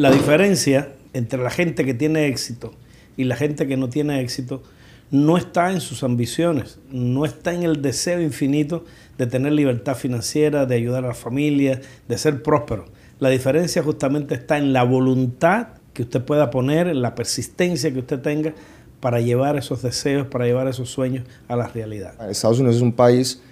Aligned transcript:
La 0.00 0.10
diferencia 0.10 0.94
entre 1.12 1.42
la 1.42 1.50
gente 1.50 1.84
que 1.84 1.92
tiene 1.92 2.26
éxito 2.26 2.72
y 3.18 3.24
la 3.24 3.36
gente 3.36 3.66
que 3.66 3.76
no 3.76 3.90
tiene 3.90 4.22
éxito 4.22 4.62
no 5.10 5.36
está 5.36 5.72
en 5.72 5.82
sus 5.82 6.02
ambiciones, 6.02 6.78
no 6.90 7.26
está 7.26 7.52
en 7.52 7.64
el 7.64 7.82
deseo 7.82 8.22
infinito 8.22 8.86
de 9.18 9.26
tener 9.26 9.52
libertad 9.52 9.94
financiera, 9.94 10.64
de 10.64 10.74
ayudar 10.74 11.04
a 11.04 11.08
la 11.08 11.14
familia, 11.14 11.82
de 12.08 12.16
ser 12.16 12.42
próspero. 12.42 12.86
La 13.18 13.28
diferencia 13.28 13.82
justamente 13.82 14.34
está 14.36 14.56
en 14.56 14.72
la 14.72 14.84
voluntad 14.84 15.66
que 15.92 16.04
usted 16.04 16.24
pueda 16.24 16.48
poner, 16.48 16.86
en 16.86 17.02
la 17.02 17.14
persistencia 17.14 17.92
que 17.92 17.98
usted 17.98 18.20
tenga 18.20 18.54
para 19.00 19.20
llevar 19.20 19.58
esos 19.58 19.82
deseos, 19.82 20.26
para 20.28 20.46
llevar 20.46 20.66
esos 20.66 20.88
sueños 20.88 21.26
a 21.46 21.56
la 21.56 21.68
realidad. 21.68 22.14
Estados 22.30 22.58
Unidos 22.58 22.76
es 22.76 22.82
un 22.82 22.94
país 22.94 23.42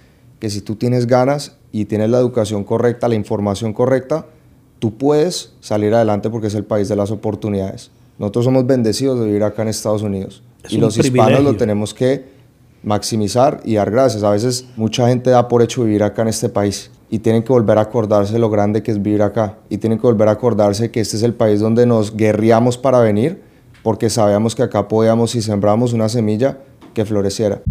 que 0.40 0.48
si 0.48 0.62
tú 0.62 0.76
tienes 0.76 1.06
ganas 1.06 1.58
y 1.72 1.84
tienes 1.84 2.08
la 2.08 2.16
educación 2.16 2.64
correcta, 2.64 3.06
la 3.06 3.16
información 3.16 3.74
correcta, 3.74 4.24
tú 4.78 4.96
puedes 4.96 5.52
salir 5.60 5.94
adelante 5.94 6.30
porque 6.30 6.46
es 6.48 6.54
el 6.54 6.64
país 6.64 6.88
de 6.88 6.96
las 6.96 7.10
oportunidades. 7.10 7.90
Nosotros 8.18 8.44
somos 8.44 8.66
bendecidos 8.66 9.20
de 9.20 9.26
vivir 9.26 9.44
acá 9.44 9.62
en 9.62 9.68
Estados 9.68 10.02
Unidos 10.02 10.42
y 10.68 10.78
los 10.78 10.96
hispanos 10.96 11.42
lo 11.42 11.56
tenemos 11.56 11.94
que 11.94 12.26
maximizar 12.82 13.60
y 13.64 13.74
dar 13.74 13.90
gracias. 13.90 14.22
A 14.22 14.30
veces 14.30 14.66
mucha 14.76 15.08
gente 15.08 15.30
da 15.30 15.48
por 15.48 15.62
hecho 15.62 15.84
vivir 15.84 16.02
acá 16.02 16.22
en 16.22 16.28
este 16.28 16.48
país 16.48 16.90
y 17.10 17.20
tienen 17.20 17.42
que 17.42 17.52
volver 17.52 17.78
a 17.78 17.82
acordarse 17.82 18.38
lo 18.38 18.50
grande 18.50 18.82
que 18.82 18.90
es 18.90 19.00
vivir 19.00 19.22
acá 19.22 19.58
y 19.68 19.78
tienen 19.78 19.98
que 19.98 20.06
volver 20.06 20.28
a 20.28 20.32
acordarse 20.32 20.90
que 20.90 21.00
este 21.00 21.16
es 21.16 21.22
el 21.22 21.34
país 21.34 21.60
donde 21.60 21.86
nos 21.86 22.16
guerreamos 22.16 22.76
para 22.76 23.00
venir 23.00 23.42
porque 23.82 24.10
sabíamos 24.10 24.54
que 24.54 24.62
acá 24.62 24.88
podíamos 24.88 25.34
y 25.34 25.42
sembramos 25.42 25.92
una 25.92 26.08
semilla 26.08 26.58
que 26.94 27.04
floreciera. 27.04 27.62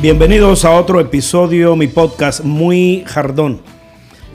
Bienvenidos 0.00 0.64
a 0.64 0.72
otro 0.72 1.00
episodio, 1.00 1.76
mi 1.76 1.86
podcast 1.86 2.44
Muy 2.44 3.04
Jardón. 3.06 3.60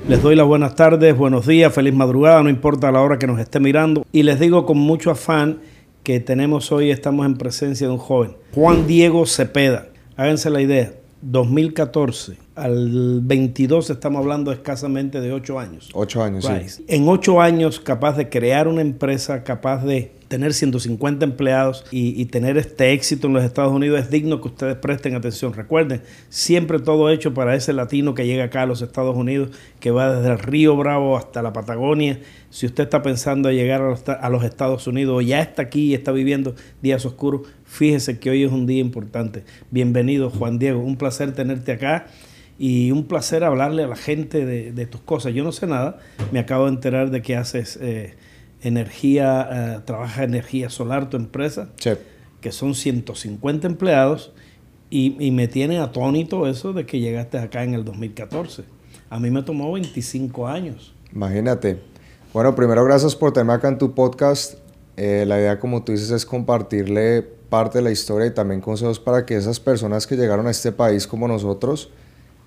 Les 0.08 0.22
doy 0.22 0.36
las 0.36 0.48
buenas 0.48 0.76
tardes, 0.76 1.16
buenos 1.16 1.46
días, 1.46 1.74
feliz 1.74 1.94
madrugada, 1.94 2.42
no 2.42 2.50
importa 2.50 2.92
la 2.92 3.02
hora 3.02 3.20
que 3.20 3.28
nos 3.28 3.40
esté 3.40 3.60
mirando. 3.60 4.06
Y 4.12 4.24
les 4.24 4.40
digo 4.40 4.66
con 4.66 4.78
mucho 4.78 5.12
afán 5.12 5.60
que 6.04 6.20
tenemos 6.20 6.72
hoy, 6.72 6.90
estamos 6.90 7.26
en 7.26 7.38
presencia 7.38 7.88
de 7.88 7.94
un 7.94 8.00
joven, 8.00 8.36
Juan 8.56 8.88
Diego 8.88 9.26
Cepeda. 9.26 9.88
Háganse 10.18 10.50
la 10.50 10.62
idea, 10.62 10.94
2014 11.22 12.48
al 12.60 13.22
22 13.22 13.90
estamos 13.90 14.20
hablando 14.22 14.52
escasamente 14.52 15.22
de 15.22 15.32
8 15.32 15.60
años. 15.60 15.90
8 15.94 16.24
años, 16.24 16.46
sí. 16.46 16.84
En 16.88 17.08
8 17.08 17.42
años 17.42 17.80
capaz 17.80 18.18
de 18.18 18.30
crear 18.30 18.68
una 18.68 18.82
empresa, 18.82 19.44
capaz 19.44 19.84
de 19.84 20.12
tener 20.30 20.54
150 20.54 21.26
empleados 21.26 21.84
y, 21.92 22.24
tener 22.26 22.58
este 22.58 22.94
éxito 22.94 23.28
en 23.28 23.34
los 23.34 23.44
Estados 23.44 23.74
Unidos 23.74 24.00
es 24.00 24.12
digno 24.12 24.40
que 24.40 24.50
ustedes 24.50 24.76
presten 24.76 25.16
atención. 25.16 25.54
Recuerden, 25.54 26.04
siempre 26.30 26.78
todo 26.80 27.10
hecho 27.10 27.34
para 27.34 27.56
ese 27.56 27.74
latino 27.74 28.14
que 28.14 28.28
llega 28.28 28.44
acá 28.44 28.62
a 28.62 28.66
los 28.68 28.84
Estados 28.84 29.18
Unidos, 29.18 29.50
que 29.80 29.90
va 29.90 30.14
desde 30.14 30.32
el 30.32 30.38
Río 30.38 30.78
Bravo 30.78 31.18
hasta 31.18 31.42
la 31.42 31.52
Patagonia. 31.52 32.20
Si 32.52 32.68
usted 32.68 32.84
está 32.84 33.02
pensando 33.02 33.50
en 33.50 33.56
llegar 33.56 33.82
a 33.82 33.90
los, 33.90 34.08
a 34.08 34.30
los 34.30 34.44
Estados 34.44 34.86
Unidos 34.86 35.18
o 35.18 35.22
ya 35.22 35.42
está 35.42 35.64
aquí 35.64 35.88
y 35.88 35.94
está 35.96 36.12
viviendo 36.12 36.54
días 36.84 37.04
oscuros, 37.08 37.42
fíjese 37.66 38.20
que 38.20 38.30
hoy 38.30 38.44
es 38.44 38.52
un 38.52 38.68
día 38.68 38.82
importante. 38.82 39.44
Bienvenido, 39.72 40.30
Juan 40.30 40.60
Diego. 40.60 40.80
Un 40.80 40.96
placer 40.96 41.34
tenerte 41.34 41.72
acá 41.72 42.06
y 42.60 42.92
un 42.92 43.06
placer 43.06 43.46
hablarle 43.46 43.86
a 43.86 43.88
la 43.88 43.96
gente 43.96 44.46
de, 44.46 44.86
tus 44.86 45.00
cosas. 45.02 45.34
Yo 45.34 45.44
no 45.46 45.54
sé 45.54 45.66
nada, 45.66 46.00
me 46.32 46.39
acabo 46.39 46.66
de 46.66 46.72
enterar 46.72 47.10
de 47.10 47.22
que 47.22 47.38
haces 47.38 47.80
eh, 47.82 48.16
energía, 48.61 49.48
eh, 49.52 49.80
trabaja 49.86 50.26
energía 50.26 50.70
solar 50.70 51.10
tu 51.10 51.16
empresa, 51.16 51.70
que 52.42 52.52
son 52.52 52.76
150 52.76 53.66
empleados 53.66 54.33
y, 54.89 55.32
me 55.32 55.48
tiene 55.48 55.80
atónito 55.80 56.48
eso 56.48 56.73
de 56.73 56.86
que 56.86 57.00
llegaste 57.00 57.38
acá 57.38 57.64
en 57.64 57.76
el 57.76 57.86
2014. 57.86 58.64
A 59.10 59.20
mí 59.20 59.32
me 59.32 59.42
tomó 59.44 59.72
25 59.72 60.48
años. 60.48 60.94
Imagínate. 61.14 61.80
Bueno, 62.33 62.56
primero 62.56 62.83
gracias 62.83 63.16
por 63.16 63.32
tenerme 63.32 63.54
acá 63.54 63.70
en 63.70 63.78
tu 63.78 63.94
podcast. 63.94 64.56
Eh, 64.98 65.23
la 65.26 65.39
idea, 65.39 65.60
como 65.60 65.83
tú 65.83 65.94
dices, 65.94 66.12
es 66.12 66.26
compartirle 66.26 67.22
parte 67.22 67.80
de 67.80 67.83
la 67.83 67.92
historia 67.92 68.28
y 68.28 68.33
también 68.33 68.62
consejos 68.62 69.00
para 69.00 69.26
que 69.26 69.36
esas 69.36 69.60
personas 69.60 70.06
que 70.06 70.16
llegaron 70.16 70.45
a 70.48 70.52
este 70.52 70.72
país 70.72 71.08
como 71.08 71.28
nosotros, 71.28 71.89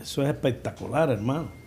Eso 0.00 0.22
es 0.22 0.28
espectacular, 0.28 1.10
hermano. 1.10 1.61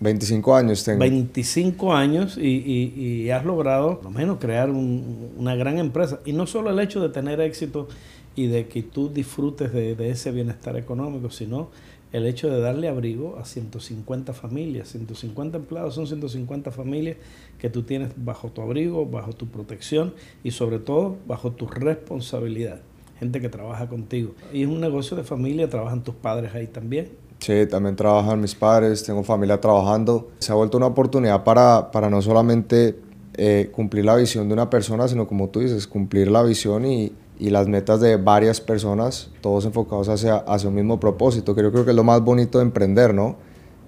25 0.00 0.56
años 0.56 0.82
tengo. 0.82 0.98
25 1.00 1.94
años 1.94 2.38
y, 2.38 3.30
has 3.30 3.44
logrado, 3.44 4.00
por 4.00 4.04
lo 4.04 4.10
menos, 4.10 4.38
crear 4.38 4.70
una 4.70 5.54
gran 5.54 5.78
empresa. 5.78 6.20
Y 6.24 6.32
no 6.32 6.46
solo 6.46 6.70
el 6.70 6.80
hecho 6.80 7.00
de 7.00 7.10
tener 7.10 7.40
éxito 7.40 7.86
y 8.34 8.46
de 8.46 8.66
que 8.66 8.82
tú 8.82 9.10
disfrutes 9.10 9.72
de, 9.72 10.10
ese 10.10 10.32
bienestar 10.32 10.76
económico, 10.76 11.30
sino 11.30 11.68
el 12.12 12.26
hecho 12.26 12.48
de 12.48 12.60
darle 12.60 12.88
abrigo 12.88 13.36
a 13.38 13.44
150 13.44 14.32
familias. 14.32 14.88
150 14.88 15.58
empleados 15.58 15.94
son 15.94 16.06
150 16.06 16.70
familias 16.70 17.18
que 17.58 17.68
tú 17.68 17.82
tienes 17.82 18.12
bajo 18.16 18.48
tu 18.48 18.62
abrigo, 18.62 19.04
bajo 19.04 19.34
tu 19.34 19.48
protección 19.48 20.14
y 20.42 20.52
sobre 20.52 20.78
todo 20.78 21.18
bajo 21.26 21.52
tu 21.52 21.66
responsabilidad. 21.66 22.80
Gente 23.18 23.42
que 23.42 23.50
trabaja 23.50 23.86
contigo. 23.86 24.34
Y 24.50 24.62
es 24.62 24.68
un 24.68 24.80
negocio 24.80 25.14
de 25.14 25.24
familia, 25.24 25.68
trabajan 25.68 26.02
tus 26.02 26.14
padres 26.14 26.54
ahí 26.54 26.66
también 26.66 27.10
Sí, 27.40 27.66
también 27.66 27.96
trabajan 27.96 28.40
mis 28.40 28.54
padres, 28.54 29.02
tengo 29.02 29.22
familia 29.22 29.60
trabajando. 29.60 30.28
Se 30.38 30.52
ha 30.52 30.54
vuelto 30.54 30.76
una 30.76 30.86
oportunidad 30.86 31.42
para, 31.42 31.90
para 31.90 32.10
no 32.10 32.20
solamente 32.20 32.98
eh, 33.34 33.70
cumplir 33.72 34.04
la 34.04 34.16
visión 34.16 34.46
de 34.46 34.54
una 34.54 34.68
persona, 34.68 35.08
sino 35.08 35.26
como 35.26 35.48
tú 35.48 35.60
dices, 35.60 35.86
cumplir 35.86 36.30
la 36.30 36.42
visión 36.42 36.84
y, 36.84 37.12
y 37.38 37.48
las 37.48 37.66
metas 37.66 38.00
de 38.00 38.18
varias 38.18 38.60
personas, 38.60 39.30
todos 39.40 39.64
enfocados 39.64 40.10
hacia, 40.10 40.36
hacia 40.36 40.68
un 40.68 40.74
mismo 40.74 41.00
propósito, 41.00 41.54
que 41.54 41.62
yo 41.62 41.72
creo 41.72 41.84
que 41.86 41.92
es 41.92 41.96
lo 41.96 42.04
más 42.04 42.20
bonito 42.20 42.58
de 42.58 42.64
emprender, 42.64 43.14
¿no? 43.14 43.36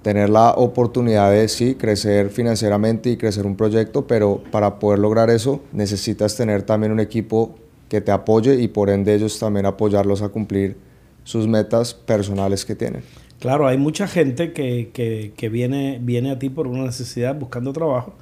Tener 0.00 0.30
la 0.30 0.54
oportunidad 0.54 1.30
de, 1.30 1.46
sí, 1.48 1.74
crecer 1.74 2.30
financieramente 2.30 3.10
y 3.10 3.18
crecer 3.18 3.44
un 3.44 3.54
proyecto, 3.54 4.06
pero 4.06 4.42
para 4.50 4.78
poder 4.78 4.98
lograr 4.98 5.28
eso 5.28 5.60
necesitas 5.72 6.34
tener 6.34 6.62
también 6.62 6.90
un 6.90 7.00
equipo 7.00 7.54
que 7.90 8.00
te 8.00 8.10
apoye 8.10 8.54
y 8.54 8.68
por 8.68 8.88
ende 8.88 9.14
ellos 9.14 9.38
también 9.38 9.66
apoyarlos 9.66 10.22
a 10.22 10.30
cumplir 10.30 10.78
sus 11.24 11.46
metas 11.46 11.92
personales 11.92 12.64
que 12.64 12.74
tienen. 12.74 13.02
Claro, 13.42 13.66
hay 13.66 13.76
mucha 13.76 14.06
gente 14.06 14.52
que, 14.52 15.48
viene, 15.50 15.98
viene 16.00 16.30
a 16.30 16.38
ti 16.38 16.48
por 16.48 16.68
una 16.68 16.84
necesidad 16.84 17.34
buscando 17.34 17.72
trabajo. 17.72 18.14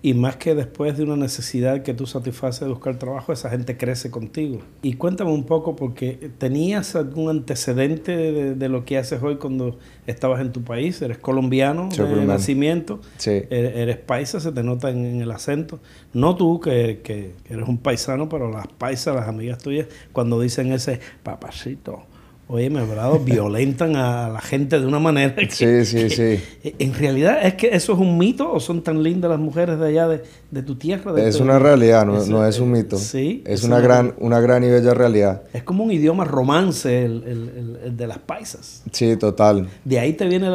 Y 0.00 0.14
más 0.14 0.36
que 0.36 0.54
después 0.54 0.96
de 0.96 1.04
una 1.04 1.16
necesidad 1.16 1.82
que 1.82 1.92
tú 1.92 2.06
satisfaces 2.06 2.62
de 2.62 2.68
buscar 2.68 2.98
trabajo, 2.98 3.30
esa 3.34 3.50
gente 3.50 3.76
crece 3.76 4.10
contigo. 4.10 4.60
Y 4.80 4.94
cuéntame 4.94 5.32
un 5.32 5.44
poco, 5.44 5.76
porque 5.76 6.30
tenías 6.38 6.96
algún 6.96 7.28
antecedente 7.28 8.54
de, 8.54 8.68
lo 8.70 8.86
que 8.86 8.96
haces 8.96 9.22
hoy 9.22 9.36
cuando 9.36 9.78
estabas 10.06 10.40
en 10.40 10.50
tu 10.50 10.64
país. 10.64 11.02
Eres 11.02 11.18
colombiano 11.18 11.90
de 11.90 12.24
nacimiento. 12.24 13.00
Eres 13.22 13.98
paisa, 13.98 14.40
se 14.40 14.50
te 14.50 14.62
nota 14.62 14.88
en, 14.88 15.20
el 15.20 15.30
acento. 15.30 15.78
No 16.14 16.36
tú, 16.36 16.58
que, 16.58 17.00
que, 17.04 17.32
eres 17.50 17.68
un 17.68 17.76
paisano, 17.76 18.30
pero 18.30 18.50
las 18.50 18.66
paisas, 18.66 19.14
las 19.14 19.28
amigas 19.28 19.58
tuyas, 19.58 19.88
cuando 20.12 20.40
dicen 20.40 20.72
ese 20.72 21.00
papacito 21.22 22.02
Oye, 22.46 22.68
me 22.68 22.84
verdad, 22.84 23.10
violentan 23.24 23.96
a 23.96 24.28
la 24.28 24.40
gente 24.40 24.78
de 24.78 24.86
una 24.86 24.98
manera 24.98 25.34
que, 25.34 25.50
Sí, 25.50 25.84
sí, 25.86 26.10
sí. 26.10 26.40
En 26.78 26.92
realidad, 26.92 27.38
¿es 27.42 27.54
que 27.54 27.68
eso 27.68 27.94
es 27.94 27.98
un 27.98 28.18
mito 28.18 28.52
o 28.52 28.60
son 28.60 28.82
tan 28.82 29.02
lindas 29.02 29.30
las 29.30 29.40
mujeres 29.40 29.78
de 29.78 29.88
allá 29.88 30.08
de, 30.08 30.62
tu 30.62 30.74
tierra? 30.76 31.14
es 31.22 31.40
una 31.40 31.58
realidad, 31.58 32.04
no 32.04 32.46
es, 32.46 32.58
un 32.58 32.70
mito. 32.70 32.98
Sí. 32.98 33.42
Es, 33.46 33.64
una, 33.64 33.80
gran, 33.80 34.14
una 34.18 34.40
gran 34.40 34.62
y 34.62 34.68
bella 34.68 34.92
realidad. 34.92 35.42
Es 35.54 35.62
como 35.62 35.84
un 35.84 35.90
idioma 35.90 36.24
romance 36.24 37.06
el, 37.06 37.96
de 37.96 38.06
las 38.06 38.18
paisas. 38.18 38.82
Sí, 38.92 39.16
total. 39.16 39.68
¿De 39.84 39.98
ahí 39.98 40.12
te 40.12 40.26
viene 40.28 40.48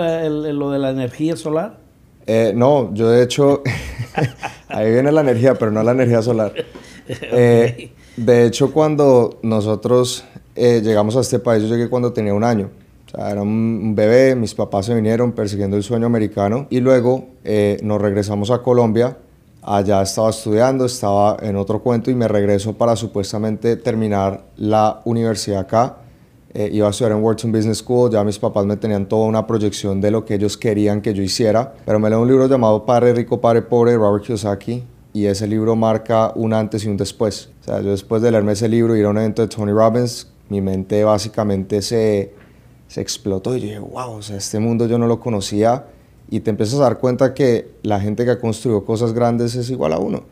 lo 0.53 0.71
de 0.71 0.79
la 0.79 0.91
energía 0.91 1.35
solar? 1.35 1.77
Eh, 2.27 2.53
no, 2.55 2.93
yo 2.93 3.09
de 3.09 3.23
hecho, 3.23 3.63
ahí 4.67 4.91
viene 4.91 5.11
la 5.11 5.21
energía, 5.21 5.55
pero 5.55 5.71
no 5.71 5.81
la 5.81 5.91
energía 5.91 6.21
solar. 6.21 6.53
Eh, 7.31 7.89
de 8.17 8.45
hecho, 8.45 8.71
cuando 8.71 9.39
nosotros 9.41 10.25
eh, 10.59 10.81
llegamos 10.81 11.15
a 11.15 11.21
este 11.21 11.39
país, 11.39 11.63
yo 11.63 11.69
llegué 11.69 11.89
cuando 11.89 12.11
tenía 12.11 12.33
un 12.33 12.43
año. 12.43 12.69
O 13.07 13.09
sea, 13.09 13.31
era 13.31 13.41
un 13.41 13.95
bebé, 13.95 14.35
mis 14.35 14.53
papás 14.53 14.85
se 14.87 14.93
vinieron 14.93 15.31
persiguiendo 15.31 15.77
el 15.77 15.83
sueño 15.83 16.05
americano 16.05 16.67
y 16.69 16.79
luego 16.81 17.27
eh, 17.43 17.79
nos 17.81 18.01
regresamos 18.01 18.51
a 18.51 18.61
Colombia. 18.61 19.17
Allá 19.63 20.01
estaba 20.01 20.29
estudiando, 20.29 20.85
estaba 20.85 21.37
en 21.41 21.55
otro 21.55 21.81
cuento 21.81 22.11
y 22.11 22.15
me 22.15 22.27
regreso 22.27 22.73
para 22.73 22.95
supuestamente 22.95 23.77
terminar 23.77 24.43
la 24.57 25.01
universidad 25.05 25.61
acá. 25.61 25.97
Eh, 26.53 26.69
iba 26.73 26.87
a 26.87 26.89
estudiar 26.89 27.13
en 27.13 27.23
Wharton 27.23 27.51
Business 27.51 27.77
School, 27.77 28.11
ya 28.11 28.23
mis 28.23 28.37
papás 28.37 28.65
me 28.65 28.75
tenían 28.75 29.07
toda 29.07 29.27
una 29.27 29.47
proyección 29.47 30.01
de 30.01 30.11
lo 30.11 30.25
que 30.25 30.35
ellos 30.35 30.57
querían 30.57 31.01
que 31.01 31.13
yo 31.13 31.23
hiciera, 31.23 31.73
pero 31.85 31.99
me 31.99 32.09
leo 32.09 32.21
un 32.21 32.27
libro 32.27 32.47
llamado 32.47 32.85
Padre 32.85 33.13
Rico, 33.13 33.39
Padre 33.39 33.61
Pobre 33.61 33.91
de 33.91 33.97
Robert 33.97 34.25
Kiyosaki 34.25 34.83
y 35.13 35.25
ese 35.25 35.47
libro 35.47 35.75
marca 35.75 36.31
un 36.35 36.53
antes 36.53 36.85
y 36.85 36.89
un 36.89 36.97
después. 36.97 37.49
O 37.61 37.63
sea, 37.63 37.81
yo 37.81 37.91
después 37.91 38.21
de 38.21 38.31
leerme 38.31 38.53
ese 38.53 38.67
libro 38.67 38.95
ir 38.95 39.05
a 39.05 39.09
un 39.09 39.17
evento 39.17 39.41
de 39.41 39.47
Tony 39.47 39.71
Robbins, 39.71 40.27
mi 40.49 40.61
mente 40.61 41.03
básicamente 41.03 41.81
se, 41.81 42.33
se 42.87 43.01
explotó 43.01 43.55
y 43.55 43.61
yo 43.61 43.67
dije, 43.67 43.79
wow, 43.79 44.11
o 44.11 44.21
sea, 44.21 44.37
este 44.37 44.59
mundo 44.59 44.87
yo 44.87 44.97
no 44.97 45.07
lo 45.07 45.19
conocía 45.19 45.85
y 46.29 46.41
te 46.41 46.49
empiezas 46.49 46.79
a 46.79 46.83
dar 46.83 46.99
cuenta 46.99 47.33
que 47.33 47.71
la 47.83 47.99
gente 47.99 48.25
que 48.25 48.31
ha 48.31 48.39
construido 48.39 48.85
cosas 48.85 49.13
grandes 49.13 49.55
es 49.55 49.69
igual 49.69 49.93
a 49.93 49.99
uno. 49.99 50.23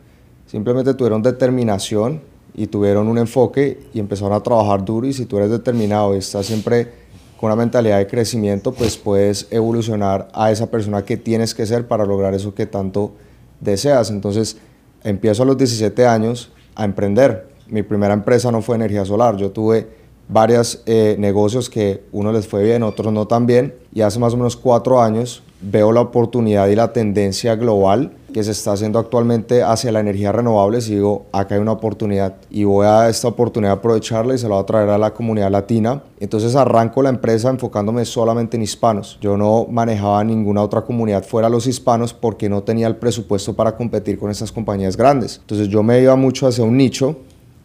Simplemente 0.45 0.93
tuvieron 0.93 1.21
determinación 1.21 2.21
y 2.53 2.67
tuvieron 2.67 3.07
un 3.07 3.17
enfoque 3.17 3.79
y 3.93 3.99
empezaron 3.99 4.33
a 4.33 4.41
trabajar 4.41 4.83
duro 4.83 5.07
y 5.07 5.13
si 5.13 5.25
tú 5.25 5.37
eres 5.37 5.49
determinado 5.49 6.15
y 6.15 6.19
estás 6.19 6.45
siempre 6.45 7.07
con 7.39 7.47
una 7.47 7.55
mentalidad 7.55 7.99
de 7.99 8.07
crecimiento, 8.07 8.71
pues 8.71 8.97
puedes 8.97 9.47
evolucionar 9.51 10.27
a 10.33 10.51
esa 10.51 10.71
persona 10.71 11.05
que 11.05 11.17
tienes 11.17 11.53
que 11.53 11.65
ser 11.65 11.87
para 11.87 12.05
lograr 12.05 12.33
eso 12.33 12.55
que 12.55 12.65
tanto 12.65 13.11
deseas. 13.59 14.09
Entonces, 14.09 14.57
empiezo 15.03 15.43
a 15.43 15.45
los 15.45 15.57
17 15.57 16.07
años 16.07 16.51
a 16.75 16.85
emprender. 16.85 17.47
Mi 17.67 17.83
primera 17.83 18.13
empresa 18.13 18.51
no 18.51 18.61
fue 18.61 18.75
energía 18.75 19.05
solar. 19.05 19.37
Yo 19.37 19.51
tuve 19.51 19.87
varios 20.27 20.81
eh, 20.85 21.15
negocios 21.19 21.69
que 21.69 22.03
uno 22.11 22.31
les 22.31 22.47
fue 22.47 22.63
bien, 22.63 22.83
otros 22.83 23.13
no 23.13 23.27
tan 23.27 23.45
bien. 23.45 23.73
Y 23.93 24.01
hace 24.01 24.19
más 24.19 24.33
o 24.33 24.37
menos 24.37 24.55
cuatro 24.55 25.01
años 25.01 25.43
veo 25.61 25.91
la 25.91 26.01
oportunidad 26.01 26.67
y 26.67 26.75
la 26.75 26.93
tendencia 26.93 27.55
global 27.55 28.11
que 28.31 28.43
se 28.43 28.51
está 28.51 28.73
haciendo 28.73 28.99
actualmente 28.99 29.63
hacia 29.63 29.91
la 29.91 29.99
energía 29.99 30.31
renovable 30.31 30.77
y 30.77 30.91
digo, 30.91 31.25
acá 31.31 31.55
hay 31.55 31.61
una 31.61 31.71
oportunidad 31.71 32.35
y 32.51 32.65
voy 32.65 32.85
a 32.85 33.09
esta 33.09 33.29
oportunidad 33.29 33.73
aprovecharla 33.73 34.35
y 34.35 34.37
se 34.37 34.47
la 34.47 34.55
voy 34.55 34.63
a 34.63 34.65
traer 34.67 34.89
a 34.89 34.97
la 34.99 35.13
comunidad 35.13 35.49
latina. 35.49 36.03
Entonces 36.19 36.55
arranco 36.55 37.01
la 37.01 37.09
empresa 37.09 37.49
enfocándome 37.49 38.05
solamente 38.05 38.55
en 38.57 38.63
hispanos. 38.63 39.17
Yo 39.21 39.37
no 39.37 39.65
manejaba 39.67 40.23
ninguna 40.23 40.61
otra 40.61 40.81
comunidad 40.81 41.23
fuera 41.23 41.49
los 41.49 41.65
hispanos 41.65 42.13
porque 42.13 42.49
no 42.49 42.61
tenía 42.61 42.85
el 42.85 42.97
presupuesto 42.97 43.55
para 43.55 43.75
competir 43.75 44.19
con 44.19 44.29
estas 44.29 44.51
compañías 44.51 44.95
grandes. 44.95 45.39
Entonces 45.41 45.69
yo 45.69 45.81
me 45.81 45.99
iba 45.99 46.15
mucho 46.15 46.45
hacia 46.45 46.63
un 46.63 46.77
nicho 46.77 47.15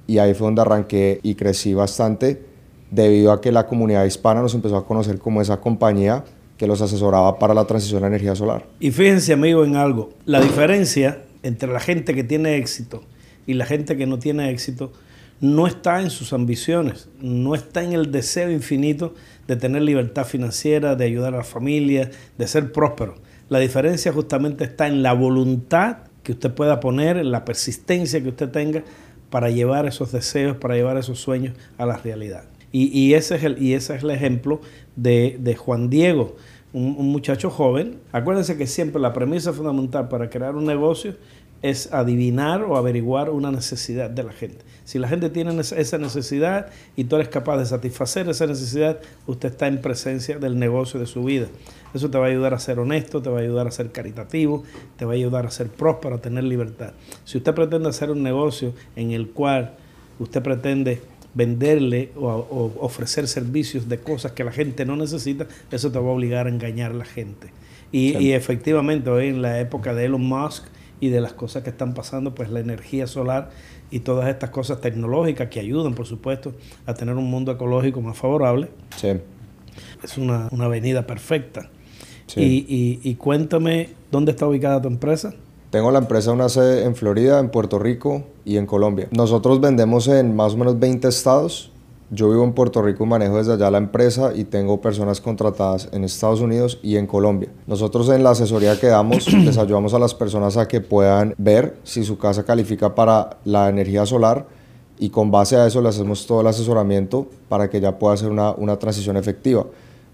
y 0.07 0.19
ahí 0.19 0.33
fue 0.33 0.47
donde 0.47 0.63
arranqué 0.63 1.21
y 1.23 1.35
crecí 1.35 1.75
bastante 1.75 2.52
debido 2.93 3.33
a 3.33 3.41
que 3.41 3.51
la 3.51 3.67
comunidad 3.67 4.05
hispana 4.05 4.43
nos 4.43 4.55
empezó 4.55 4.77
a 4.77 4.87
conocer 4.87 5.19
como 5.19 5.41
esa 5.41 5.61
compañía 5.61 6.25
que 6.59 6.67
los 6.67 6.81
asesoraba 6.81 7.39
para 7.39 7.55
la 7.55 7.65
transición 7.65 8.05
a 8.05 8.07
energía 8.07 8.37
solar. 8.37 8.67
Y 8.79 8.93
fíjense, 8.93 9.33
amigo, 9.33 9.65
en 9.65 9.75
algo. 9.75 10.11
La 10.27 10.41
diferencia 10.41 11.23
entre 11.43 11.73
la 11.73 11.81
gente 11.81 12.15
que 12.15 12.23
tiene 12.23 12.57
éxito 12.57 13.03
y 13.47 13.55
la 13.55 13.65
gente 13.65 13.97
que 13.97 14.07
no 14.07 14.19
tiene 14.19 14.51
éxito 14.51 14.93
no 15.41 15.67
está 15.67 16.01
en 16.03 16.11
sus 16.11 16.33
ambiciones, 16.33 17.09
no 17.21 17.57
está 17.57 17.83
en 17.83 17.95
el 17.95 18.13
deseo 18.13 18.51
infinito 18.51 19.15
de 19.49 19.57
tener 19.57 19.83
libertad 19.83 20.25
financiera, 20.25 20.95
de 20.95 21.05
ayudar 21.05 21.35
a 21.35 21.39
la 21.39 21.45
familia, 21.45 22.11
de 22.39 22.47
ser 22.47 22.71
próspero. 22.71 23.17
La 23.49 23.59
diferencia 23.59 24.13
justamente 24.13 24.65
está 24.65 24.87
en 24.87 25.03
la 25.03 25.15
voluntad 25.15 25.97
que 26.23 26.33
usted 26.33 26.53
pueda 26.53 26.79
poner, 26.79 27.17
en 27.17 27.33
la 27.33 27.45
persistencia 27.45 28.23
que 28.23 28.29
usted 28.29 28.51
tenga 28.51 28.85
para 29.31 29.51
llevar 29.51 29.87
esos 29.87 30.13
deseos, 30.13 30.59
para 30.59 30.77
llevar 30.77 30.97
esos 30.99 31.19
sueños 31.19 31.57
a 31.77 31.87
la 31.87 31.97
realidad. 31.97 32.45
Y, 32.75 33.13
ese, 33.13 33.37
es 33.37 33.45
el, 33.45 33.63
y 33.63 33.75
ese 33.75 33.97
es 33.97 34.03
el 34.03 34.11
ejemplo 34.11 34.63
de, 34.97 35.37
de 35.39 35.57
Juan 35.57 35.91
Diego 35.91 36.37
un, 36.73 37.13
muchacho 37.13 37.51
joven. 37.51 37.99
Acuérdense 38.13 38.57
que 38.57 38.67
siempre 38.67 39.01
la 39.01 39.13
premisa 39.13 39.53
fundamental 39.53 40.09
para 40.09 40.31
crear 40.31 40.57
un 40.57 40.65
negocio 40.65 41.15
es 41.61 41.93
adivinar 41.93 42.63
o 42.63 42.77
averiguar 42.77 43.31
una 43.31 43.53
necesidad 43.53 44.11
de 44.11 44.25
la 44.25 44.33
gente. 44.33 44.65
Si 44.83 44.99
la 44.99 45.07
gente 45.07 45.31
tiene 45.31 45.57
esa 45.61 45.99
necesidad 45.99 46.67
y 46.97 47.05
tú 47.05 47.17
eres 47.17 47.29
capaz 47.29 47.59
de 47.59 47.67
satisfacer 47.67 48.29
esa 48.29 48.49
necesidad, 48.49 48.99
usted 49.29 49.51
está 49.51 49.69
en 49.69 49.81
presencia 49.81 50.39
del 50.39 50.59
negocio 50.59 50.99
de 50.99 51.07
su 51.07 51.23
vida. 51.23 51.47
Eso 51.95 52.11
te 52.11 52.19
va 52.19 52.27
a 52.27 52.29
ayudar 52.31 52.53
a 52.53 52.59
ser 52.59 52.81
honesto, 52.81 53.23
te 53.23 53.31
va 53.31 53.39
a 53.39 53.43
ayudar 53.43 53.69
a 53.69 53.71
ser 53.71 53.93
caritativo, 53.93 54.65
te 54.97 55.05
va 55.05 55.13
a 55.13 55.15
ayudar 55.15 55.47
a 55.47 55.53
ser 55.53 55.69
próspero, 55.69 56.17
a 56.17 56.21
tener 56.21 56.43
libertad. 56.43 56.95
Si 57.25 57.39
usted 57.39 57.55
pretende 57.55 57.89
hacer 57.89 58.11
un 58.11 58.25
negocio 58.25 58.73
en 58.97 59.13
el 59.13 59.31
cual 59.31 59.77
usted 60.19 60.43
pretende 60.43 61.01
venderle 61.35 62.11
o, 62.17 62.73
ofrecer 62.81 63.27
servicios 63.27 63.89
de 63.89 63.99
cosas 63.99 64.33
que 64.33 64.45
la 64.45 64.53
gente 64.53 64.85
no 64.85 64.97
necesita, 64.97 65.47
eso 65.71 65.91
te 65.91 65.99
va 65.99 66.07
a 66.07 66.13
obligar 66.13 66.47
a 66.47 66.51
engañar 66.51 66.93
a 66.93 66.95
la 66.95 67.05
gente. 67.05 67.49
Y, 67.91 68.33
efectivamente 68.33 69.11
hoy 69.11 69.29
en 69.29 69.43
la 69.43 69.61
época 69.61 69.93
de 69.93 70.07
Elon 70.07 70.23
Musk 70.23 70.65
y 70.99 71.09
de 71.09 71.21
las 71.21 71.35
cosas 71.35 71.63
que 71.63 71.71
están 71.71 71.93
pasando, 71.93 72.35
pues 72.35 72.49
la 72.51 72.61
energía 72.61 73.07
solar 73.07 73.51
y 73.91 74.01
todas 74.01 74.29
estas 74.29 74.49
cosas 74.49 74.81
tecnológicas 74.81 75.49
que 75.49 75.61
ayudan, 75.61 75.95
por 75.95 76.07
supuesto, 76.07 76.55
a 76.87 76.95
tener 76.95 77.17
un 77.17 77.31
mundo 77.31 77.53
ecológico 77.53 78.01
más 78.01 78.17
favorable, 78.17 78.69
es 80.03 80.17
una, 80.17 80.47
avenida 80.47 81.07
perfecta. 81.07 81.71
Y, 82.35 82.99
y 83.03 83.15
cuéntame, 83.17 83.91
¿dónde 84.11 84.31
está 84.31 84.47
ubicada 84.47 84.81
tu 84.81 84.89
empresa? 84.89 85.35
Tengo 85.73 85.91
la 85.91 86.01
empresa 86.01 86.33
una 86.33 86.51
sede 86.51 86.85
en 86.85 86.95
Florida, 86.95 87.39
en 87.39 87.49
Puerto 87.49 87.79
Rico 87.79 88.25
y 88.45 88.59
en 88.59 88.67
Colombia. 88.67 89.09
Nosotros 89.11 89.59
vendemos 89.59 90.07
en 90.07 90.37
más 90.37 90.53
o 90.53 90.59
menos 90.59 90.79
20 90.79 91.09
estados. 91.09 91.73
Yo 92.11 92.29
vivo 92.29 92.45
en 92.45 92.53
Puerto 92.53 92.83
Rico 92.83 93.05
y 93.05 93.07
manejo 93.07 93.39
desde 93.39 93.55
allá 93.55 93.71
la 93.71 93.79
empresa 93.79 94.33
y 94.35 94.45
tengo 94.45 94.83
personas 94.83 95.23
contratadas 95.23 95.89
en 95.93 96.05
Estados 96.05 96.43
Unidos 96.43 96.79
y 96.83 96.97
en 96.97 97.07
Colombia. 97.07 97.49
Nosotros 97.67 98.11
en 98.11 98.23
la 98.23 98.33
asesoría 98.33 98.79
que 98.79 98.89
damos 98.89 99.33
les 99.33 99.57
ayudamos 99.57 99.95
a 99.95 99.99
las 99.99 100.13
personas 100.13 100.59
a 100.59 100.69
que 100.69 100.83
puedan 100.83 101.35
ver 101.39 101.79
si 101.85 102.05
su 102.05 102.19
casa 102.19 102.45
califica 102.45 102.95
para 102.95 103.39
la 103.47 103.71
energía 103.71 104.05
solar 104.05 104.47
y 104.99 105.09
con 105.09 105.31
base 105.31 105.57
a 105.57 105.67
eso 105.67 105.81
le 105.81 105.89
hacemos 105.89 106.27
todo 106.27 106.43
el 106.43 106.49
asesoramiento 106.49 107.29
para 107.49 107.71
que 107.71 107.81
ya 107.81 107.99
pueda 107.99 108.13
hacer 108.13 108.31
una, 108.31 108.51
una 108.51 108.79
transición 108.79 109.17
efectiva. 109.17 109.65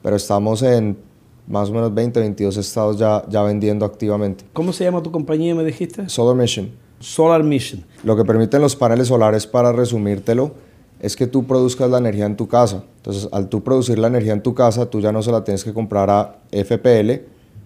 Pero 0.02 0.14
estamos 0.14 0.62
en 0.62 0.98
más 1.48 1.70
o 1.70 1.72
menos 1.72 1.92
20, 1.94 2.20
22 2.20 2.56
estados 2.58 2.98
ya, 2.98 3.24
ya 3.28 3.42
vendiendo 3.42 3.86
activamente. 3.86 4.44
¿Cómo 4.52 4.72
se 4.72 4.84
llama 4.84 5.02
tu 5.02 5.10
compañía, 5.10 5.54
me 5.54 5.64
dijiste? 5.64 6.08
Solar 6.08 6.36
Mission. 6.36 6.70
Solar 7.00 7.42
Mission. 7.42 7.84
Lo 8.04 8.16
que 8.16 8.24
permiten 8.24 8.60
los 8.60 8.76
paneles 8.76 9.08
solares, 9.08 9.46
para 9.46 9.72
resumírtelo, 9.72 10.52
es 11.00 11.16
que 11.16 11.26
tú 11.26 11.46
produzcas 11.46 11.90
la 11.90 11.98
energía 11.98 12.26
en 12.26 12.36
tu 12.36 12.48
casa. 12.48 12.84
Entonces, 12.96 13.28
al 13.32 13.48
tú 13.48 13.62
producir 13.62 13.98
la 13.98 14.08
energía 14.08 14.32
en 14.32 14.42
tu 14.42 14.54
casa, 14.54 14.86
tú 14.90 15.00
ya 15.00 15.10
no 15.10 15.22
se 15.22 15.32
la 15.32 15.42
tienes 15.42 15.64
que 15.64 15.72
comprar 15.72 16.10
a 16.10 16.36
FPL. 16.50 17.22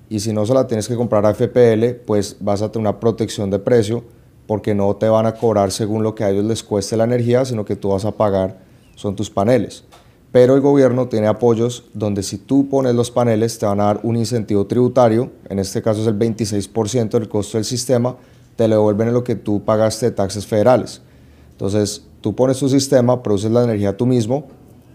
Y 0.09 0.21
si 0.21 0.33
no 0.33 0.47
se 0.47 0.55
la 0.55 0.67
tienes 0.67 0.87
que 0.87 0.95
comprar 0.95 1.27
a 1.27 1.35
FPL, 1.35 2.05
pues 2.07 2.37
vas 2.39 2.63
a 2.63 2.71
tener 2.71 2.87
una 2.89 3.01
protección 3.01 3.51
de 3.51 3.59
precio 3.59 4.05
porque 4.47 4.75
no 4.75 4.95
te 4.97 5.09
van 5.09 5.27
a 5.27 5.35
cobrar 5.35 5.73
según 5.73 6.03
lo 6.03 6.15
que 6.15 6.25
a 6.25 6.31
ellos 6.31 6.45
les 6.45 6.63
cueste 6.63 6.97
la 6.97 7.05
energía, 7.05 7.45
sino 7.45 7.65
que 7.65 7.75
tú 7.75 7.89
vas 7.89 8.05
a 8.05 8.13
pagar, 8.13 8.59
son 8.95 9.17
tus 9.17 9.31
paneles 9.31 9.85
pero 10.33 10.55
el 10.55 10.63
gobierno 10.63 11.09
tiene 11.09 11.27
apoyos 11.27 11.85
donde 11.93 12.23
si 12.23 12.39
tú 12.39 12.69
pones 12.69 12.95
los 12.95 13.11
paneles 13.11 13.59
te 13.59 13.67
van 13.67 13.81
a 13.81 13.85
dar 13.85 14.01
un 14.03 14.17
incentivo 14.17 14.67
tributario, 14.67 15.31
en 15.51 15.59
este 15.59 15.83
caso 15.83 16.01
es 16.01 16.07
el 16.07 16.19
26% 16.19 17.11
del 17.11 17.29
costo 17.29 17.59
del 17.59 17.67
sistema, 17.67 18.17
te 18.57 18.67
lo 18.67 18.77
devuelven 18.77 19.09
en 19.09 19.15
lo 19.15 19.25
que 19.25 19.35
tú 19.35 19.63
pagaste 19.63 20.07
de 20.07 20.13
taxes 20.13 20.47
federales. 20.47 21.03
Entonces, 21.51 22.05
tú 22.23 22.35
pones 22.35 22.59
tu 22.59 22.69
sistema, 22.69 23.23
produces 23.23 23.51
la 23.51 23.63
energía 23.63 23.95
tú 23.95 24.07
mismo, 24.07 24.47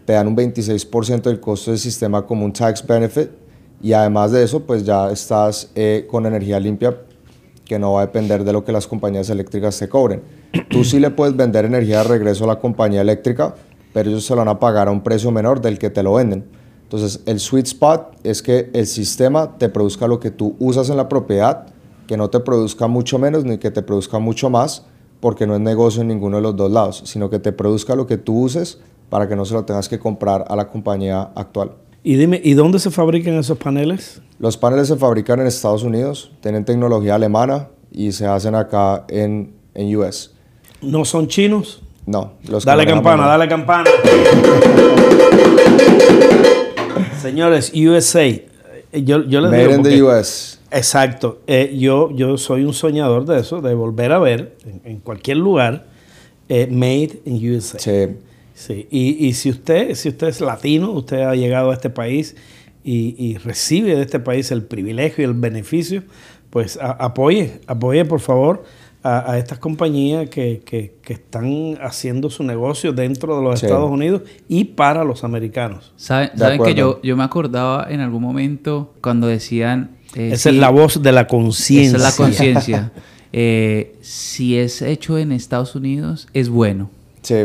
te 0.05 0.13
dan 0.13 0.27
un 0.27 0.35
26% 0.35 1.21
del 1.21 1.39
costo 1.39 1.69
del 1.71 1.79
sistema 1.79 2.25
como 2.25 2.43
un 2.43 2.51
tax 2.51 2.85
benefit 2.85 3.29
y 3.81 3.93
además 3.93 4.31
de 4.31 4.43
eso, 4.43 4.61
pues 4.61 4.83
ya 4.83 5.11
estás 5.11 5.69
eh, 5.75 6.07
con 6.09 6.25
energía 6.25 6.59
limpia 6.59 6.97
que 7.63 7.77
no 7.77 7.93
va 7.93 8.01
a 8.01 8.05
depender 8.05 8.43
de 8.43 8.53
lo 8.53 8.63
que 8.63 8.71
las 8.71 8.87
compañías 8.87 9.29
eléctricas 9.29 9.77
te 9.77 9.87
cobren. 9.87 10.21
Tú 10.69 10.83
sí 10.83 10.99
le 10.99 11.11
puedes 11.11 11.35
vender 11.35 11.65
energía 11.65 11.99
de 11.99 12.05
regreso 12.05 12.45
a 12.45 12.47
la 12.47 12.59
compañía 12.59 13.01
eléctrica, 13.01 13.53
pero 13.97 14.11
ellos 14.11 14.25
se 14.25 14.35
lo 14.35 14.41
van 14.41 14.47
a 14.47 14.59
pagar 14.59 14.89
a 14.89 14.91
un 14.91 15.01
precio 15.01 15.31
menor 15.31 15.59
del 15.59 15.79
que 15.79 15.89
te 15.89 16.03
lo 16.03 16.13
venden. 16.13 16.45
Entonces, 16.83 17.23
el 17.25 17.39
sweet 17.39 17.65
spot 17.65 18.15
es 18.23 18.43
que 18.43 18.69
el 18.75 18.85
sistema 18.85 19.57
te 19.57 19.69
produzca 19.69 20.07
lo 20.07 20.19
que 20.19 20.29
tú 20.29 20.55
usas 20.59 20.91
en 20.91 20.97
la 20.97 21.09
propiedad, 21.09 21.65
que 22.05 22.15
no 22.15 22.29
te 22.29 22.39
produzca 22.39 22.85
mucho 22.85 23.17
menos 23.17 23.43
ni 23.43 23.57
que 23.57 23.71
te 23.71 23.81
produzca 23.81 24.19
mucho 24.19 24.51
más, 24.51 24.85
porque 25.19 25.47
no 25.47 25.55
es 25.55 25.61
negocio 25.61 26.03
en 26.03 26.09
ninguno 26.09 26.37
de 26.37 26.43
los 26.43 26.55
dos 26.55 26.71
lados, 26.71 27.01
sino 27.05 27.31
que 27.31 27.39
te 27.39 27.51
produzca 27.51 27.95
lo 27.95 28.05
que 28.05 28.19
tú 28.19 28.41
uses 28.41 28.77
para 29.09 29.27
que 29.27 29.35
no 29.35 29.45
se 29.45 29.55
lo 29.55 29.65
tengas 29.65 29.89
que 29.89 29.97
comprar 29.97 30.45
a 30.47 30.55
la 30.55 30.67
compañía 30.69 31.31
actual. 31.33 31.71
Y 32.03 32.17
dime, 32.17 32.39
¿y 32.43 32.53
dónde 32.53 32.77
se 32.77 32.91
fabrican 32.91 33.33
esos 33.33 33.57
paneles? 33.57 34.21
Los 34.37 34.57
paneles 34.57 34.89
se 34.89 34.95
fabrican 34.95 35.39
en 35.39 35.47
Estados 35.47 35.81
Unidos, 35.81 36.31
tienen 36.41 36.65
tecnología 36.65 37.15
alemana 37.15 37.69
y 37.91 38.11
se 38.11 38.27
hacen 38.27 38.53
acá 38.53 39.05
en, 39.09 39.55
en 39.73 39.95
US. 39.97 40.35
¿No 40.83 41.03
son 41.03 41.27
chinos? 41.27 41.81
No. 42.07 42.33
Los 42.47 42.63
dale 42.63 42.85
campana, 42.85 43.27
dale 43.27 43.49
campana. 43.49 43.89
Señores, 47.21 47.73
USA. 47.75 48.25
Yo, 48.93 49.25
yo 49.25 49.41
les 49.41 49.51
Made 49.51 49.75
in 49.75 49.83
the 49.83 50.01
US. 50.01 50.57
Exacto. 50.71 51.41
Eh, 51.47 51.75
yo, 51.77 52.09
yo 52.11 52.37
soy 52.37 52.63
un 52.63 52.73
soñador 52.73 53.25
de 53.25 53.41
eso, 53.41 53.61
de 53.61 53.73
volver 53.73 54.13
a 54.13 54.19
ver 54.19 54.55
en, 54.85 54.99
cualquier 54.99 55.37
lugar 55.37 55.85
eh, 56.47 56.67
Made 56.71 57.21
in 57.25 57.55
USA. 57.55 57.77
Sí. 57.77 58.15
Sí, 58.53 58.87
y, 58.89 59.33
si 59.33 59.51
usted, 59.51 59.93
si 59.93 60.09
usted 60.09 60.29
es 60.29 60.41
latino, 60.41 60.89
usted 60.91 61.21
ha 61.21 61.35
llegado 61.35 61.69
a 61.69 61.75
este 61.75 61.91
país 61.91 62.35
y, 62.83 63.37
recibe 63.37 63.95
de 63.95 64.01
este 64.01 64.19
país 64.19 64.49
el 64.49 64.63
privilegio 64.63 65.23
y 65.23 65.27
el 65.27 65.35
beneficio, 65.35 66.01
pues 66.49 66.79
apoye, 66.81 67.59
apoye 67.67 68.03
por 68.05 68.19
favor 68.19 68.63
a, 69.07 69.37
estas 69.37 69.59
compañías 69.59 70.29
que, 70.29 70.93
están 71.07 71.77
haciendo 71.81 72.29
su 72.29 72.43
negocio 72.43 72.91
dentro 72.91 73.37
de 73.37 73.43
los 73.43 73.63
Estados 73.63 73.89
Unidos 73.89 74.23
y 74.47 74.65
para 74.65 75.03
los 75.03 75.23
americanos. 75.23 75.93
¿Saben, 75.95 76.31
que 76.63 76.73
yo, 76.73 76.99
yo 77.01 77.15
me 77.15 77.23
acordaba 77.23 77.87
en 77.89 78.01
algún 78.01 78.21
momento 78.21 78.93
cuando 79.01 79.27
decían... 79.27 79.91
Eh, 80.15 80.31
Esa 80.33 80.49
es 80.49 80.55
la 80.55 80.69
voz 80.69 81.01
de 81.01 81.11
la 81.11 81.27
conciencia. 81.27 81.97
Esa 81.97 82.09
es 82.09 82.17
la 82.17 82.25
conciencia. 82.25 82.91
Eh, 83.33 83.97
si 83.99 84.57
es 84.57 84.81
hecho 84.81 85.17
en 85.17 85.33
Estados 85.33 85.75
Unidos, 85.75 86.29
es 86.33 86.47
bueno. 86.47 86.89
Sí. 87.21 87.35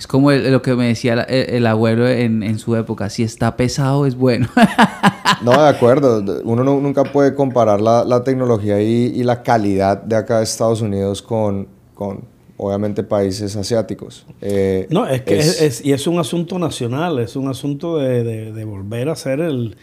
Es 0.00 0.06
como 0.06 0.32
lo 0.32 0.62
que 0.62 0.74
me 0.76 0.86
decía 0.86 1.12
el, 1.24 1.66
abuelo 1.66 2.08
en, 2.08 2.58
su 2.58 2.74
época, 2.74 3.10
si 3.10 3.22
está 3.22 3.54
pesado 3.58 4.06
es 4.06 4.14
bueno. 4.14 4.48
no, 5.42 5.50
de 5.52 5.68
acuerdo. 5.68 6.40
Uno 6.42 6.64
nunca 6.64 7.04
puede 7.04 7.34
comparar 7.34 7.82
la, 7.82 8.24
tecnología 8.24 8.80
y, 8.80 9.22
la 9.24 9.42
calidad 9.42 10.02
de 10.02 10.16
acá 10.16 10.38
de 10.38 10.44
Estados 10.44 10.80
Unidos 10.80 11.20
con, 11.20 11.68
con 11.94 12.24
obviamente, 12.56 13.02
países 13.02 13.54
asiáticos. 13.56 14.24
Eh, 14.40 14.86
no, 14.88 15.06
es 15.06 15.20
que 15.20 15.38
es, 15.38 15.84
y 15.84 15.92
es 15.92 16.06
un 16.06 16.18
asunto 16.18 16.58
nacional, 16.58 17.18
es 17.18 17.36
un 17.36 17.48
asunto 17.48 17.98
de, 17.98 18.64
volver 18.64 19.10
a 19.10 19.16
ser 19.16 19.40
el, 19.40 19.76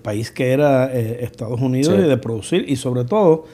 país 0.00 0.30
que 0.30 0.52
era 0.52 0.96
eh, 0.96 1.24
Estados 1.24 1.60
Unidos 1.60 1.98
y 1.98 2.02
de 2.02 2.16
producir, 2.18 2.70
y 2.70 2.76
sobre 2.76 3.02
todo, 3.02 3.46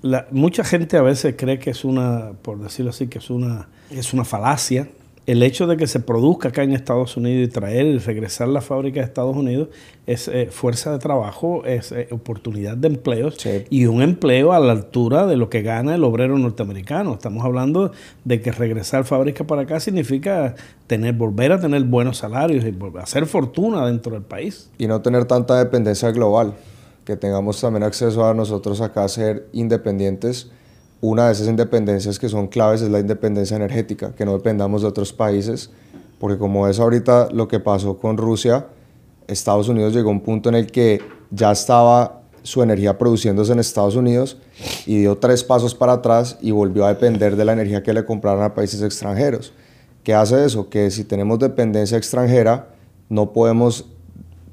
la, 0.00 0.26
mucha 0.30 0.64
gente 0.64 0.96
a 0.96 1.02
veces 1.02 1.34
cree 1.36 1.58
que 1.58 1.68
es 1.68 1.84
una, 1.84 2.32
por 2.40 2.58
decirlo 2.62 2.92
así, 2.92 3.08
que 3.08 3.18
es 3.18 3.28
una, 3.28 3.68
es 3.90 4.14
una 4.14 4.24
falacia 4.24 4.88
el 5.26 5.42
hecho 5.42 5.66
de 5.66 5.76
que 5.76 5.86
se 5.86 6.00
produzca 6.00 6.48
acá 6.48 6.62
en 6.62 6.72
Estados 6.72 7.16
Unidos 7.16 7.48
y 7.48 7.50
traer 7.50 7.86
y 7.86 7.98
regresar 7.98 8.48
la 8.48 8.60
fábrica 8.60 9.00
de 9.00 9.06
Estados 9.06 9.34
Unidos 9.34 9.68
es 10.06 10.28
eh, 10.28 10.48
fuerza 10.50 10.92
de 10.92 10.98
trabajo, 10.98 11.64
es 11.64 11.92
eh, 11.92 12.08
oportunidad 12.10 12.76
de 12.76 12.88
empleos 12.88 13.38
y 13.70 13.86
un 13.86 14.02
empleo 14.02 14.52
a 14.52 14.60
la 14.60 14.72
altura 14.72 15.26
de 15.26 15.36
lo 15.36 15.48
que 15.48 15.62
gana 15.62 15.94
el 15.94 16.04
obrero 16.04 16.36
norteamericano. 16.38 17.14
Estamos 17.14 17.44
hablando 17.44 17.92
de 18.24 18.42
que 18.42 18.52
regresar 18.52 19.04
fábrica 19.04 19.44
para 19.44 19.62
acá 19.62 19.80
significa 19.80 20.54
tener, 20.86 21.14
volver 21.14 21.52
a 21.52 21.60
tener 21.60 21.82
buenos 21.84 22.18
salarios 22.18 22.64
y 22.64 22.76
hacer 22.98 23.24
fortuna 23.26 23.86
dentro 23.86 24.12
del 24.12 24.22
país. 24.22 24.70
Y 24.76 24.86
no 24.86 25.00
tener 25.00 25.24
tanta 25.24 25.58
dependencia 25.58 26.10
global, 26.10 26.54
que 27.06 27.16
tengamos 27.16 27.60
también 27.60 27.82
acceso 27.82 28.26
a 28.26 28.34
nosotros 28.34 28.82
acá 28.82 29.04
a 29.04 29.08
ser 29.08 29.48
independientes 29.52 30.50
una 31.00 31.26
de 31.26 31.32
esas 31.32 31.48
independencias 31.48 32.18
que 32.18 32.28
son 32.28 32.46
claves 32.46 32.82
es 32.82 32.90
la 32.90 33.00
independencia 33.00 33.56
energética, 33.56 34.14
que 34.14 34.24
no 34.24 34.32
dependamos 34.32 34.82
de 34.82 34.88
otros 34.88 35.12
países, 35.12 35.70
porque 36.18 36.38
como 36.38 36.66
es 36.68 36.80
ahorita 36.80 37.28
lo 37.32 37.48
que 37.48 37.60
pasó 37.60 37.98
con 37.98 38.16
Rusia, 38.16 38.66
Estados 39.26 39.68
Unidos 39.68 39.94
llegó 39.94 40.08
a 40.08 40.12
un 40.12 40.20
punto 40.20 40.48
en 40.48 40.54
el 40.54 40.70
que 40.70 41.00
ya 41.30 41.52
estaba 41.52 42.22
su 42.42 42.62
energía 42.62 42.98
produciéndose 42.98 43.52
en 43.52 43.58
Estados 43.58 43.96
Unidos 43.96 44.36
y 44.86 44.98
dio 44.98 45.16
tres 45.16 45.42
pasos 45.42 45.74
para 45.74 45.94
atrás 45.94 46.38
y 46.42 46.50
volvió 46.50 46.84
a 46.84 46.88
depender 46.88 47.36
de 47.36 47.44
la 47.44 47.54
energía 47.54 47.82
que 47.82 47.92
le 47.92 48.04
compraron 48.04 48.42
a 48.42 48.54
países 48.54 48.82
extranjeros. 48.82 49.52
¿Qué 50.02 50.14
hace 50.14 50.44
eso? 50.44 50.68
Que 50.68 50.90
si 50.90 51.04
tenemos 51.04 51.38
dependencia 51.38 51.96
extranjera, 51.96 52.68
no 53.08 53.32
podemos, 53.32 53.86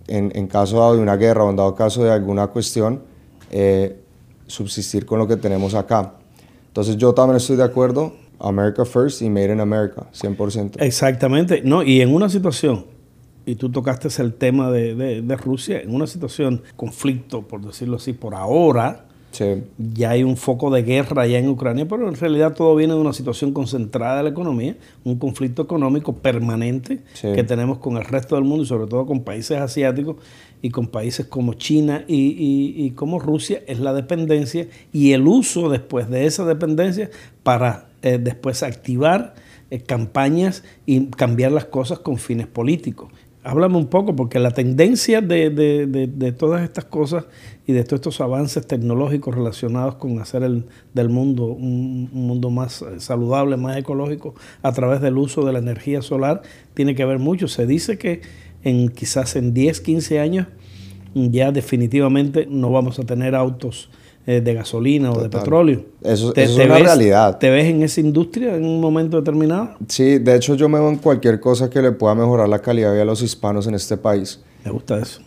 en, 0.08 0.48
caso 0.48 0.96
de 0.96 1.02
una 1.02 1.18
guerra 1.18 1.44
o 1.44 1.50
en 1.50 1.58
dado 1.58 1.76
caso 1.76 2.04
de 2.04 2.12
alguna 2.12 2.48
cuestión, 2.48 3.04
eh, 3.52 4.00
subsistir 4.48 5.06
con 5.06 5.20
lo 5.20 5.28
que 5.28 5.36
tenemos 5.36 5.76
acá. 5.76 6.14
Entonces 6.72 6.96
yo 6.96 7.14
también 7.14 7.36
estoy 7.36 7.58
de 7.58 7.66
acuerdo, 7.66 8.14
America 8.40 8.86
First 8.86 9.22
y 9.22 9.30
Made 9.30 9.52
in 9.52 9.60
America, 9.60 10.08
100%. 10.14 10.78
Exactamente, 10.80 11.62
no, 11.66 11.84
y 11.84 12.00
en 12.00 12.16
una 12.16 12.30
situación, 12.30 12.86
y 13.46 13.56
tú 13.56 13.70
tocaste 13.70 14.08
el 14.22 14.34
tema 14.34 14.72
de, 14.72 15.22
de, 15.22 15.36
Rusia, 15.36 15.82
en 15.82 15.94
una 15.94 16.08
situación, 16.08 16.62
conflicto, 16.78 17.42
por 17.42 17.60
decirlo 17.60 17.98
así, 17.98 18.14
por 18.14 18.36
ahora, 18.36 19.06
ya 19.78 20.12
hay 20.12 20.24
un 20.24 20.38
foco 20.38 20.70
de 20.72 20.84
guerra 20.84 21.24
allá 21.24 21.40
en 21.40 21.50
Ucrania, 21.50 21.86
pero 21.90 22.08
en 22.08 22.16
realidad 22.16 22.54
todo 22.54 22.74
viene 22.74 22.94
de 22.94 23.00
una 23.02 23.12
situación 23.12 23.52
concentrada 23.52 24.18
de 24.18 24.24
la 24.24 24.30
economía, 24.30 24.78
un 25.04 25.18
conflicto 25.18 25.62
económico 25.64 26.14
permanente 26.14 27.00
que 27.22 27.44
tenemos 27.44 27.80
con 27.80 27.98
el 27.98 28.06
resto 28.06 28.36
del 28.36 28.46
mundo 28.46 28.64
y 28.64 28.68
sobre 28.68 28.88
todo 28.88 29.06
con 29.06 29.24
países 29.24 29.58
asiáticos 29.58 30.16
y 30.62 30.70
con 30.70 30.88
países 30.88 31.26
como 31.26 31.54
China 31.54 32.04
y, 32.08 32.92
como 32.92 33.20
Rusia, 33.20 33.62
es 33.68 33.80
la 33.80 33.94
dependencia 33.94 34.68
y 34.92 35.14
el 35.14 35.28
uso 35.28 35.70
después 35.70 36.10
de 36.10 36.26
esa 36.26 36.46
dependencia 36.46 37.10
para 37.44 37.90
eh, 38.02 38.20
después 38.22 38.64
activar 38.64 39.34
eh, 39.70 39.80
campañas 39.80 40.64
y 40.86 41.08
cambiar 41.08 41.52
las 41.52 41.66
cosas 41.66 42.00
con 42.00 42.18
fines 42.18 42.48
políticos. 42.48 43.12
Háblame 43.44 43.78
un 43.78 43.88
poco, 43.88 44.16
porque 44.16 44.38
la 44.38 44.52
tendencia 44.52 45.20
de, 45.20 46.36
todas 46.38 46.62
estas 46.62 46.86
cosas 46.86 47.26
y 47.66 47.74
de 47.74 47.84
todos 47.84 48.02
estos 48.02 48.22
avances 48.22 48.68
tecnológicos 48.68 49.34
relacionados 49.34 49.96
con 49.96 50.20
hacer 50.20 50.44
el, 50.44 50.66
del 50.94 51.10
mundo 51.10 51.46
un, 51.46 52.08
mundo 52.14 52.52
más 52.52 52.84
eh, 52.84 53.00
saludable, 53.00 53.58
más 53.58 53.78
ecológico, 53.78 54.36
a 54.62 54.72
través 54.74 55.02
del 55.02 55.18
uso 55.18 55.44
de 55.44 55.54
la 55.54 55.60
energía 55.60 56.04
solar, 56.04 56.44
tiene 56.76 56.94
que 56.94 57.04
ver 57.04 57.18
mucho. 57.18 57.48
Se 57.48 57.66
dice 57.66 57.98
que 57.98 58.22
en 58.64 58.90
quizás 58.90 59.36
en 59.36 59.54
10, 59.54 59.82
15 59.82 60.20
años 60.20 60.48
ya 61.14 61.52
definitivamente 61.52 62.48
no 62.50 62.72
vamos 62.72 63.00
a 63.00 63.04
tener 63.04 63.36
autos 63.36 63.90
eh, 64.28 64.40
de 64.40 64.54
gasolina 64.54 65.12
o 65.12 65.22
de 65.22 65.30
petróleo. 65.30 65.84
Eso, 66.04 66.34
es 66.36 66.52
una 66.56 66.78
realidad. 66.78 67.38
¿Te 67.40 67.50
ves 67.50 67.66
en 67.66 67.82
esa 67.82 68.00
industria 68.02 68.56
en 68.56 68.66
un 68.66 68.80
momento 68.80 69.18
determinado? 69.18 69.72
Sí, 69.88 70.20
de 70.20 70.36
hecho 70.36 70.56
yo 70.56 70.70
me 70.70 70.80
veo 70.80 70.90
en 70.90 70.98
cualquier 70.98 71.40
cosa 71.40 71.70
que 71.70 71.82
le 71.82 71.92
pueda 71.92 72.16
mejorar 72.16 72.48
la 72.48 72.60
calidad 72.60 72.90
de 72.90 72.94
vida 72.94 73.04
a 73.04 73.06
los 73.06 73.22
hispanos 73.22 73.68
en 73.68 73.74
este 73.74 73.98
país. 73.98 74.40
Me 74.64 74.72
gusta 74.72 75.00
eso. 75.00 75.22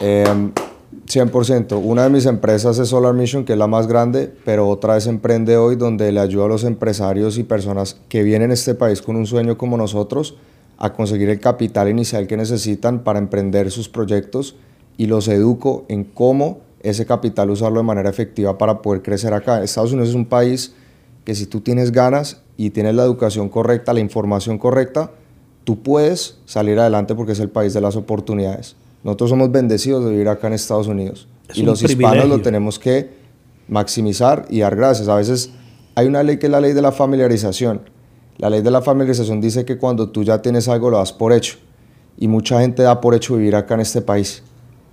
100%. 0.00 1.76
Em, 1.76 1.86
una 1.86 2.04
de 2.04 2.10
mis 2.10 2.24
empresas 2.26 2.78
es 2.78 2.88
Solar 2.88 3.12
Mission, 3.12 3.44
que 3.44 3.52
es 3.52 3.58
la 3.58 3.66
más 3.66 3.86
grande, 3.86 4.32
pero 4.44 4.68
otra 4.68 4.96
es 4.96 5.06
Emprende 5.06 5.56
Hoy, 5.56 5.76
donde 5.76 6.10
le 6.10 6.20
ayuda 6.20 6.46
a 6.46 6.48
los 6.48 6.64
empresarios 6.64 7.36
y 7.36 7.44
personas 7.44 8.00
que 8.08 8.22
vienen 8.22 8.50
a 8.50 8.54
este 8.54 8.74
país 8.74 9.02
con 9.02 9.16
un 9.16 9.26
sueño 9.26 9.58
como 9.58 9.76
nosotros 9.76 10.36
a 10.78 10.92
conseguir 10.92 11.28
el 11.28 11.40
capital 11.40 11.88
inicial 11.88 12.26
que 12.26 12.36
necesitan 12.36 13.00
para 13.00 13.18
emprender 13.18 13.70
sus 13.70 13.88
proyectos 13.88 14.56
y 14.96 15.06
los 15.06 15.28
educo 15.28 15.84
en 15.88 16.04
cómo 16.04 16.60
ese 16.80 17.04
capital 17.04 17.50
usarlo 17.50 17.80
de 17.80 17.84
manera 17.84 18.08
efectiva 18.08 18.56
para 18.56 18.80
poder 18.80 19.02
crecer 19.02 19.34
acá. 19.34 19.62
Estados 19.62 19.92
Unidos 19.92 20.10
es 20.10 20.14
un 20.14 20.26
país 20.26 20.72
que 21.24 21.34
si 21.34 21.46
tú 21.46 21.60
tienes 21.60 21.92
ganas 21.92 22.42
y 22.56 22.70
tienes 22.70 22.94
la 22.94 23.02
educación 23.02 23.48
correcta, 23.48 23.92
la 23.92 24.00
información 24.00 24.58
correcta, 24.58 25.10
tú 25.64 25.82
puedes 25.82 26.38
salir 26.46 26.78
adelante 26.78 27.14
porque 27.14 27.32
es 27.32 27.40
el 27.40 27.50
país 27.50 27.74
de 27.74 27.80
las 27.80 27.96
oportunidades. 27.96 28.76
Nosotros 29.02 29.30
somos 29.30 29.52
bendecidos 29.52 30.04
de 30.04 30.12
vivir 30.12 30.28
acá 30.28 30.46
en 30.46 30.54
Estados 30.54 30.86
Unidos 30.86 31.28
y 31.54 31.62
los 31.62 31.82
hispanos 31.82 32.28
lo 32.28 32.40
tenemos 32.40 32.78
que 32.78 33.10
maximizar 33.68 34.46
y 34.48 34.60
dar 34.60 34.76
gracias. 34.76 35.08
A 35.08 35.16
veces 35.16 35.50
hay 35.94 36.06
una 36.06 36.22
ley 36.22 36.38
que 36.38 36.46
es 36.46 36.52
la 36.52 36.60
ley 36.60 36.72
de 36.72 36.82
la 36.82 36.92
familiarización. 36.92 37.82
La 38.38 38.48
ley 38.48 38.62
de 38.62 38.70
la 38.70 38.80
familiarización 38.80 39.40
dice 39.40 39.64
que 39.64 39.78
cuando 39.78 40.10
tú 40.10 40.22
ya 40.22 40.40
tienes 40.40 40.68
algo 40.68 40.90
lo 40.90 40.98
das 40.98 41.12
por 41.12 41.32
hecho 41.32 41.56
y 42.16 42.28
mucha 42.28 42.60
gente 42.60 42.84
da 42.84 43.00
por 43.00 43.16
hecho 43.16 43.34
vivir 43.34 43.56
acá 43.56 43.74
en 43.74 43.80
este 43.80 44.00
país 44.00 44.44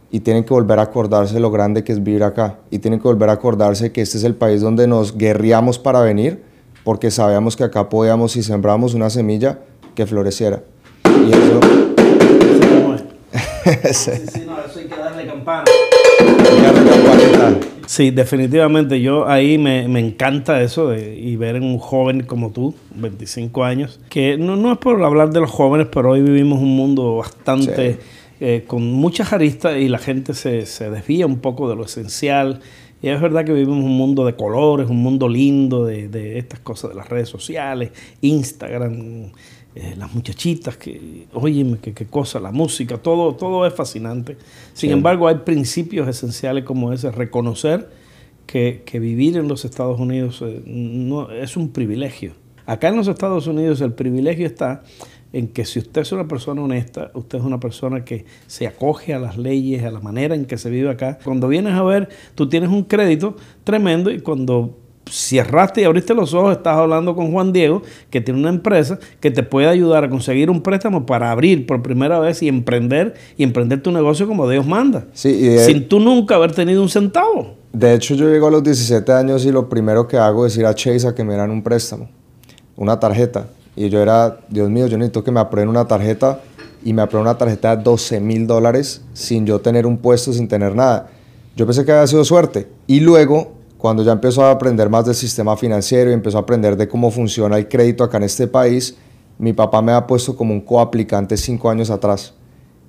y 0.09 0.21
tienen 0.21 0.43
que 0.43 0.53
volver 0.53 0.79
a 0.79 0.83
acordarse 0.83 1.39
lo 1.39 1.51
grande 1.51 1.83
que 1.83 1.91
es 1.91 2.03
vivir 2.03 2.23
acá 2.23 2.57
y 2.71 2.79
tienen 2.79 2.99
que 2.99 3.07
volver 3.07 3.29
a 3.29 3.33
acordarse 3.33 3.91
que 3.91 4.01
este 4.01 4.17
es 4.17 4.23
el 4.23 4.33
país 4.33 4.61
donde 4.61 4.87
nos 4.87 5.15
guerriamos 5.15 5.77
para 5.77 6.01
venir 6.01 6.41
porque 6.83 7.11
sabíamos 7.11 7.55
que 7.55 7.63
acá 7.63 7.87
podíamos 7.87 8.31
si 8.31 8.41
sembramos 8.41 8.95
una 8.95 9.11
semilla 9.11 9.59
que 9.93 10.07
floreciera. 10.07 10.63
Y 11.05 11.31
eso... 11.31 11.59
sí, 13.93 14.11
sí, 14.31 14.43
no, 14.45 14.59
eso 14.59 14.79
hay 14.79 14.85
que 14.87 14.95
darle 14.95 15.27
campana. 15.27 15.65
Sí, 17.87 18.11
definitivamente 18.11 19.01
yo 19.01 19.27
ahí 19.27 19.57
me, 19.57 19.87
me, 19.87 19.99
encanta 19.99 20.61
eso 20.61 20.89
de, 20.89 21.15
y 21.15 21.35
ver 21.35 21.55
en 21.55 21.63
un 21.63 21.77
joven 21.77 22.23
como 22.23 22.51
tú, 22.51 22.73
25 22.95 23.63
años, 23.63 23.99
que 24.09 24.37
no, 24.37 24.55
no 24.55 24.71
es 24.71 24.77
por 24.77 25.01
hablar 25.03 25.31
de 25.31 25.41
los 25.41 25.51
jóvenes, 25.51 25.87
pero 25.91 26.11
hoy 26.11 26.21
vivimos 26.21 26.59
un 26.59 26.75
mundo 26.75 27.17
bastante... 27.17 27.99
Eh, 28.41 28.65
con 28.67 28.91
muchas 28.91 29.31
aristas 29.31 29.77
y 29.77 29.87
la 29.87 29.97
gente 29.97 30.33
se, 30.33 30.65
se, 30.65 30.89
desvía 30.89 31.25
un 31.25 31.39
poco 31.39 31.69
de 31.69 31.75
lo 31.77 31.85
esencial. 31.85 32.59
Y 33.01 33.07
es 33.07 33.21
verdad 33.21 33.45
que 33.45 33.53
vivimos 33.53 33.77
un 33.77 33.95
mundo 33.95 34.25
de 34.25 34.35
colores, 34.35 34.89
un 34.89 34.97
mundo 34.97 35.29
lindo 35.29 35.85
de, 35.85 36.09
de 36.09 36.37
estas 36.37 36.59
cosas 36.59 36.89
de 36.89 36.97
las 36.97 37.07
redes 37.07 37.29
sociales, 37.29 37.91
Instagram, 38.19 39.31
eh, 39.75 39.93
las 39.97 40.13
muchachitas, 40.15 40.77
que, 40.77 41.27
oye, 41.33 41.77
qué, 41.81 41.93
qué, 41.93 42.05
cosa, 42.05 42.39
la 42.39 42.53
música, 42.53 42.97
todo, 42.97 43.35
todo 43.35 43.65
es 43.67 43.73
fascinante. 43.73 44.37
Sin 44.71 44.91
embargo, 44.91 45.27
hay 45.27 45.35
principios 45.39 46.07
esenciales 46.07 46.63
como 46.63 46.93
ese, 46.93 47.11
reconocer 47.11 47.89
que, 48.45 48.83
que 48.85 48.99
vivir 48.99 49.35
en 49.35 49.49
los 49.49 49.65
Estados 49.65 49.99
Unidos 49.99 50.41
eh, 50.45 50.63
no, 50.65 51.29
es 51.29 51.57
un 51.57 51.73
privilegio. 51.73 52.33
Acá 52.65 52.87
en 52.87 52.95
los 52.95 53.09
Estados 53.09 53.47
Unidos 53.47 53.81
el 53.81 53.91
privilegio 53.91 54.45
está 54.47 54.83
en 55.33 55.49
que 55.49 55.65
si 55.65 55.79
usted 55.79 56.03
es 56.03 56.11
una 56.13 56.29
persona 56.29 56.61
honesta, 56.61 57.11
usted 57.13 57.39
es 57.39 57.43
una 57.43 57.59
persona 57.59 58.05
que 58.05 58.23
se 58.47 58.67
acoge 58.67 59.13
a 59.13 59.19
las 59.19 59.37
leyes, 59.37 59.83
a 59.83 59.91
la 59.91 59.99
manera 59.99 60.35
en 60.35 60.45
que 60.45 60.57
se 60.57 60.69
vive 60.69 60.89
acá. 60.89 61.19
Cuando 61.21 61.49
vienes 61.49 61.73
a 61.73 61.83
ver, 61.83 62.07
tú 62.33 62.47
tienes 62.47 62.69
un 62.69 62.85
crédito 62.85 63.35
tremendo 63.65 64.09
y 64.09 64.21
cuando 64.21 64.84
cerraste 65.09 65.81
y 65.81 65.83
abriste 65.83 66.13
los 66.13 66.33
ojos, 66.33 66.57
estás 66.57 66.77
hablando 66.77 67.15
con 67.15 67.31
Juan 67.31 67.53
Diego, 67.53 67.81
que 68.09 68.21
tiene 68.21 68.39
una 68.39 68.49
empresa 68.49 68.99
que 69.19 69.31
te 69.31 69.43
puede 69.43 69.67
ayudar 69.67 70.03
a 70.03 70.09
conseguir 70.09 70.49
un 70.49 70.61
préstamo 70.61 71.05
para 71.05 71.31
abrir 71.31 71.65
por 71.65 71.81
primera 71.81 72.19
vez 72.19 72.41
y 72.41 72.47
emprender 72.47 73.13
y 73.37 73.43
emprender 73.43 73.81
tu 73.81 73.91
negocio 73.91 74.27
como 74.27 74.49
Dios 74.49 74.65
manda. 74.65 75.05
sin 75.13 75.87
tú 75.87 75.99
nunca 75.99 76.35
haber 76.35 76.51
tenido 76.51 76.81
un 76.81 76.89
centavo. 76.89 77.55
De 77.71 77.93
hecho, 77.93 78.15
yo 78.15 78.29
llego 78.29 78.47
a 78.47 78.51
los 78.51 78.63
17 78.63 79.11
años 79.11 79.45
y 79.45 79.51
lo 79.51 79.67
primero 79.67 80.07
que 80.07 80.17
hago 80.17 80.45
es 80.45 80.57
ir 80.57 80.65
a 80.65 80.73
Chase 80.73 81.07
a 81.07 81.13
que 81.13 81.23
me 81.23 81.35
dan 81.35 81.51
un 81.51 81.61
préstamo, 81.61 82.09
una 82.75 82.99
tarjeta. 82.99 83.47
Y 83.75 83.89
yo 83.89 84.01
era, 84.01 84.39
Dios 84.47 84.69
mío, 84.69 84.87
yo 84.87 84.97
necesito 84.97 85.23
que 85.23 85.31
me 85.31 85.41
aprueben 85.41 85.67
una 85.67 85.85
tarjeta 85.85 86.39
y 86.85 86.93
me 86.93 87.01
aprueben 87.01 87.27
una 87.27 87.37
tarjeta 87.37 87.75
de 87.75 87.83
12 87.83 88.21
mil 88.21 88.47
dólares 88.47 89.01
sin 89.13 89.45
yo 89.45 89.59
tener 89.59 89.85
un 89.85 89.97
puesto, 89.97 90.31
sin 90.31 90.47
tener 90.47 90.73
nada. 90.73 91.09
Yo 91.57 91.65
pensé 91.65 91.83
que 91.83 91.91
había 91.91 92.07
sido 92.07 92.23
suerte. 92.23 92.67
Y 92.87 93.01
luego 93.01 93.54
cuando 93.85 94.01
ya 94.01 94.13
empezó 94.13 94.43
a 94.43 94.49
aprender 94.49 94.89
más 94.89 95.05
del 95.05 95.13
sistema 95.13 95.55
financiero 95.55 96.09
y 96.09 96.13
empezó 96.15 96.39
a 96.39 96.41
aprender 96.41 96.75
de 96.75 96.87
cómo 96.87 97.11
funciona 97.11 97.55
el 97.55 97.67
crédito 97.67 98.03
acá 98.03 98.17
en 98.17 98.23
este 98.23 98.47
país, 98.47 98.97
mi 99.37 99.53
papá 99.53 99.79
me 99.83 99.91
ha 99.91 100.07
puesto 100.07 100.35
como 100.35 100.55
un 100.55 100.61
coaplicante 100.61 101.37
cinco 101.37 101.69
años 101.69 101.91
atrás. 101.91 102.33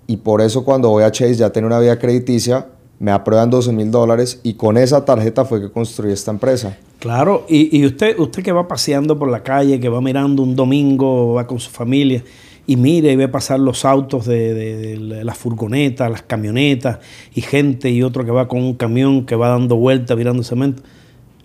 Y 0.06 0.16
por 0.16 0.40
eso 0.40 0.64
cuando 0.64 0.88
voy 0.88 1.04
a 1.04 1.10
Chase 1.12 1.34
ya 1.34 1.50
tengo 1.50 1.66
una 1.66 1.80
vida 1.80 1.98
crediticia, 1.98 2.68
me 2.98 3.10
aprueban 3.10 3.50
12 3.50 3.72
mil 3.72 3.90
dólares 3.90 4.40
y 4.42 4.54
con 4.54 4.78
esa 4.78 5.04
tarjeta 5.04 5.44
fue 5.44 5.60
que 5.60 5.70
construí 5.70 6.12
esta 6.12 6.30
empresa. 6.30 6.78
Claro, 6.98 7.44
y, 7.46 7.78
y, 7.78 7.84
usted, 7.84 8.18
usted 8.18 8.42
que 8.42 8.52
va 8.52 8.66
paseando 8.66 9.18
por 9.18 9.30
la 9.30 9.42
calle, 9.42 9.78
que 9.78 9.90
va 9.90 10.00
mirando 10.00 10.42
un 10.42 10.56
domingo, 10.56 11.34
va 11.34 11.46
con 11.46 11.60
su 11.60 11.68
familia, 11.68 12.24
y 12.66 12.76
mire 12.76 13.12
y 13.12 13.16
ve 13.16 13.28
pasar 13.28 13.60
los 13.60 13.84
autos 13.84 14.26
de, 14.26 14.96
las 14.98 15.38
furgonetas, 15.38 16.10
las 16.10 16.22
camionetas 16.22 16.98
y 17.34 17.40
gente 17.40 17.90
y 17.90 18.02
otro 18.02 18.24
que 18.24 18.32
va 18.32 18.48
con 18.48 18.62
un 18.62 18.74
camión 18.74 19.24
que 19.24 19.36
va 19.36 19.48
dando 19.48 19.76
vueltas 19.76 20.16
virando 20.16 20.42
cemento. 20.42 20.82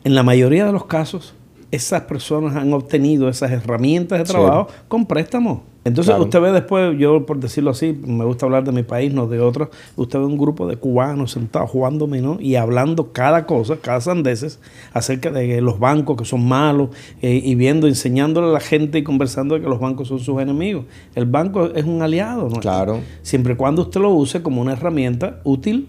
En 0.03 0.15
la 0.15 0.23
mayoría 0.23 0.65
de 0.65 0.71
los 0.71 0.85
casos, 0.85 1.35
esas 1.69 2.01
personas 2.01 2.55
han 2.55 2.73
obtenido 2.73 3.29
esas 3.29 3.51
herramientas 3.51 4.19
de 4.19 4.25
trabajo 4.25 4.67
con 4.87 5.05
préstamos. 5.05 5.59
Entonces 5.83 6.15
usted 6.17 6.39
ve 6.39 6.51
después, 6.51 6.97
yo 6.99 7.25
por 7.25 7.39
decirlo 7.39 7.71
así, 7.71 7.99
me 8.05 8.23
gusta 8.23 8.45
hablar 8.45 8.63
de 8.63 8.71
mi 8.71 8.83
país, 8.83 9.11
no 9.13 9.27
de 9.27 9.39
otros, 9.39 9.69
usted 9.95 10.19
ve 10.19 10.25
un 10.25 10.37
grupo 10.37 10.67
de 10.67 10.77
cubanos 10.77 11.31
sentados 11.31 11.71
jugando 11.71 12.05
¿no? 12.05 12.37
y 12.39 12.55
hablando 12.55 13.11
cada 13.11 13.47
cosa, 13.47 13.77
cada 13.81 13.99
sandeces, 13.99 14.59
acerca 14.93 15.31
de 15.31 15.59
los 15.61 15.79
bancos 15.79 16.17
que 16.17 16.25
son 16.25 16.47
malos 16.47 16.89
eh, 17.21 17.41
y 17.43 17.55
viendo, 17.55 17.87
enseñándole 17.87 18.47
a 18.47 18.51
la 18.51 18.59
gente 18.59 18.99
y 18.99 19.03
conversando 19.03 19.55
de 19.55 19.61
que 19.61 19.67
los 19.67 19.79
bancos 19.79 20.07
son 20.07 20.19
sus 20.19 20.39
enemigos. 20.39 20.85
El 21.15 21.25
banco 21.25 21.65
es 21.73 21.85
un 21.85 22.01
aliado, 22.01 22.47
¿no? 22.47 22.59
Claro. 22.59 22.99
Siempre 23.23 23.53
y 23.53 23.55
cuando 23.55 23.81
usted 23.83 24.01
lo 24.01 24.11
use 24.11 24.43
como 24.43 24.61
una 24.61 24.73
herramienta 24.73 25.39
útil 25.43 25.87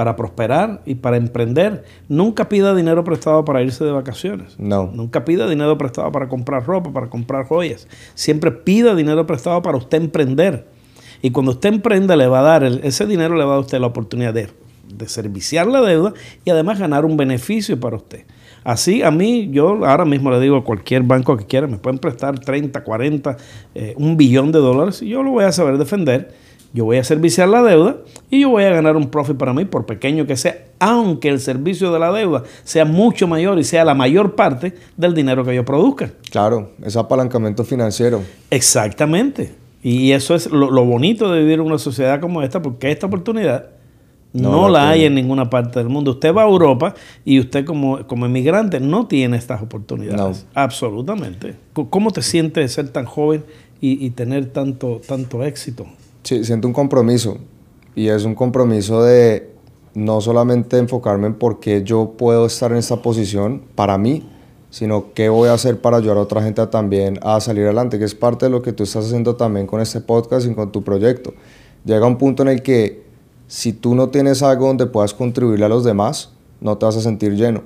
para 0.00 0.16
prosperar 0.16 0.80
y 0.86 0.94
para 0.94 1.18
emprender. 1.18 1.84
Nunca 2.08 2.48
pida 2.48 2.74
dinero 2.74 3.04
prestado 3.04 3.44
para 3.44 3.60
irse 3.60 3.84
de 3.84 3.90
vacaciones. 3.90 4.58
No. 4.58 4.90
Nunca 4.94 5.26
pida 5.26 5.46
dinero 5.46 5.76
prestado 5.76 6.10
para 6.10 6.26
comprar 6.26 6.64
ropa, 6.64 6.90
para 6.90 7.10
comprar 7.10 7.44
joyas. 7.44 7.86
Siempre 8.14 8.50
pida 8.50 8.94
dinero 8.94 9.26
prestado 9.26 9.60
para 9.60 9.76
usted 9.76 10.00
emprender. 10.00 10.66
Y 11.20 11.32
cuando 11.32 11.52
usted 11.52 11.68
emprenda, 11.68 12.16
le 12.16 12.28
va 12.28 12.40
a 12.40 12.42
dar, 12.42 12.64
ese 12.64 13.04
dinero 13.04 13.34
le 13.34 13.44
va 13.44 13.50
a 13.50 13.54
dar 13.56 13.56
a 13.58 13.60
usted 13.60 13.78
la 13.78 13.88
oportunidad 13.88 14.32
de, 14.32 14.48
de 14.88 15.06
serviciar 15.06 15.66
la 15.66 15.82
deuda 15.82 16.14
y 16.46 16.48
además 16.48 16.78
ganar 16.78 17.04
un 17.04 17.18
beneficio 17.18 17.78
para 17.78 17.96
usted. 17.96 18.24
Así, 18.64 19.02
a 19.02 19.10
mí, 19.10 19.50
yo 19.52 19.84
ahora 19.84 20.06
mismo 20.06 20.30
le 20.30 20.40
digo 20.40 20.56
a 20.56 20.64
cualquier 20.64 21.02
banco 21.02 21.36
que 21.36 21.44
quiera, 21.44 21.66
me 21.66 21.76
pueden 21.76 21.98
prestar 21.98 22.38
30, 22.38 22.82
40, 22.82 23.36
eh, 23.74 23.92
un 23.98 24.16
billón 24.16 24.50
de 24.50 24.60
dólares 24.60 25.02
y 25.02 25.10
yo 25.10 25.22
lo 25.22 25.32
voy 25.32 25.44
a 25.44 25.52
saber 25.52 25.76
defender 25.76 26.49
yo 26.72 26.84
voy 26.84 26.98
a 26.98 27.04
serviciar 27.04 27.48
la 27.48 27.62
deuda 27.62 27.96
y 28.30 28.42
yo 28.42 28.50
voy 28.50 28.62
a 28.62 28.70
ganar 28.70 28.96
un 28.96 29.08
profit 29.08 29.36
para 29.36 29.52
mí, 29.52 29.64
por 29.64 29.86
pequeño 29.86 30.26
que 30.26 30.36
sea, 30.36 30.66
aunque 30.78 31.28
el 31.28 31.40
servicio 31.40 31.92
de 31.92 31.98
la 31.98 32.12
deuda 32.12 32.44
sea 32.62 32.84
mucho 32.84 33.26
mayor 33.26 33.58
y 33.58 33.64
sea 33.64 33.84
la 33.84 33.94
mayor 33.94 34.36
parte 34.36 34.74
del 34.96 35.14
dinero 35.14 35.44
que 35.44 35.54
yo 35.54 35.64
produzca. 35.64 36.12
Claro, 36.30 36.70
es 36.82 36.96
apalancamiento 36.96 37.64
financiero. 37.64 38.22
Exactamente. 38.50 39.54
Y 39.82 40.12
eso 40.12 40.34
es 40.34 40.48
lo, 40.50 40.84
bonito 40.84 41.32
de 41.32 41.40
vivir 41.40 41.54
en 41.54 41.62
una 41.62 41.78
sociedad 41.78 42.20
como 42.20 42.42
esta, 42.42 42.62
porque 42.62 42.92
esta 42.92 43.06
oportunidad 43.06 43.70
no, 44.32 44.68
la, 44.68 44.90
hay 44.90 45.06
en 45.06 45.14
ninguna 45.16 45.50
parte 45.50 45.80
del 45.80 45.88
mundo. 45.88 46.12
Usted 46.12 46.32
va 46.32 46.42
a 46.42 46.46
Europa 46.46 46.94
y 47.24 47.40
usted 47.40 47.64
como, 47.64 48.06
como 48.06 48.26
emigrante 48.26 48.78
no 48.78 49.08
tiene 49.08 49.36
estas 49.38 49.60
oportunidades. 49.60 50.46
Absolutamente. 50.54 51.56
¿Cómo 51.72 52.12
te 52.12 52.22
sientes 52.22 52.62
de 52.62 52.68
ser 52.68 52.90
tan 52.90 53.06
joven 53.06 53.42
y, 53.80 54.04
y 54.04 54.10
tener 54.10 54.46
tanto, 54.46 55.00
tanto 55.04 55.42
éxito? 55.42 55.86
Siento 56.30 56.68
un 56.68 56.74
compromiso 56.74 57.38
y 57.96 58.06
es 58.06 58.24
un 58.24 58.36
compromiso 58.36 59.02
de 59.02 59.50
no 59.94 60.20
solamente 60.20 60.78
enfocarme 60.78 61.26
en 61.26 61.34
por 61.34 61.58
qué 61.58 61.82
yo 61.82 62.12
puedo 62.16 62.46
estar 62.46 62.70
en 62.70 62.78
esta 62.78 63.02
posición 63.02 63.62
para 63.74 63.98
mí, 63.98 64.28
sino 64.70 65.12
qué 65.12 65.28
voy 65.28 65.48
a 65.48 65.54
hacer 65.54 65.80
para 65.80 65.96
ayudar 65.96 66.18
a 66.18 66.20
otra 66.20 66.40
gente 66.40 66.64
también 66.68 67.18
a 67.22 67.40
salir 67.40 67.64
adelante, 67.64 67.98
que 67.98 68.04
es 68.04 68.14
parte 68.14 68.46
de 68.46 68.50
lo 68.50 68.62
que 68.62 68.72
tú 68.72 68.84
estás 68.84 69.06
haciendo 69.06 69.34
también 69.34 69.66
con 69.66 69.80
este 69.80 70.00
podcast 70.00 70.46
y 70.46 70.54
con 70.54 70.70
tu 70.70 70.84
proyecto. 70.84 71.34
Llega 71.84 72.06
un 72.06 72.16
punto 72.16 72.42
en 72.44 72.50
el 72.50 72.62
que 72.62 73.02
si 73.48 73.72
tú 73.72 73.96
no 73.96 74.10
tienes 74.10 74.44
algo 74.44 74.68
donde 74.68 74.86
puedas 74.86 75.12
contribuirle 75.12 75.64
a 75.64 75.68
los 75.68 75.82
demás, 75.82 76.30
no 76.60 76.78
te 76.78 76.86
vas 76.86 76.96
a 76.96 77.00
sentir 77.00 77.34
lleno, 77.34 77.64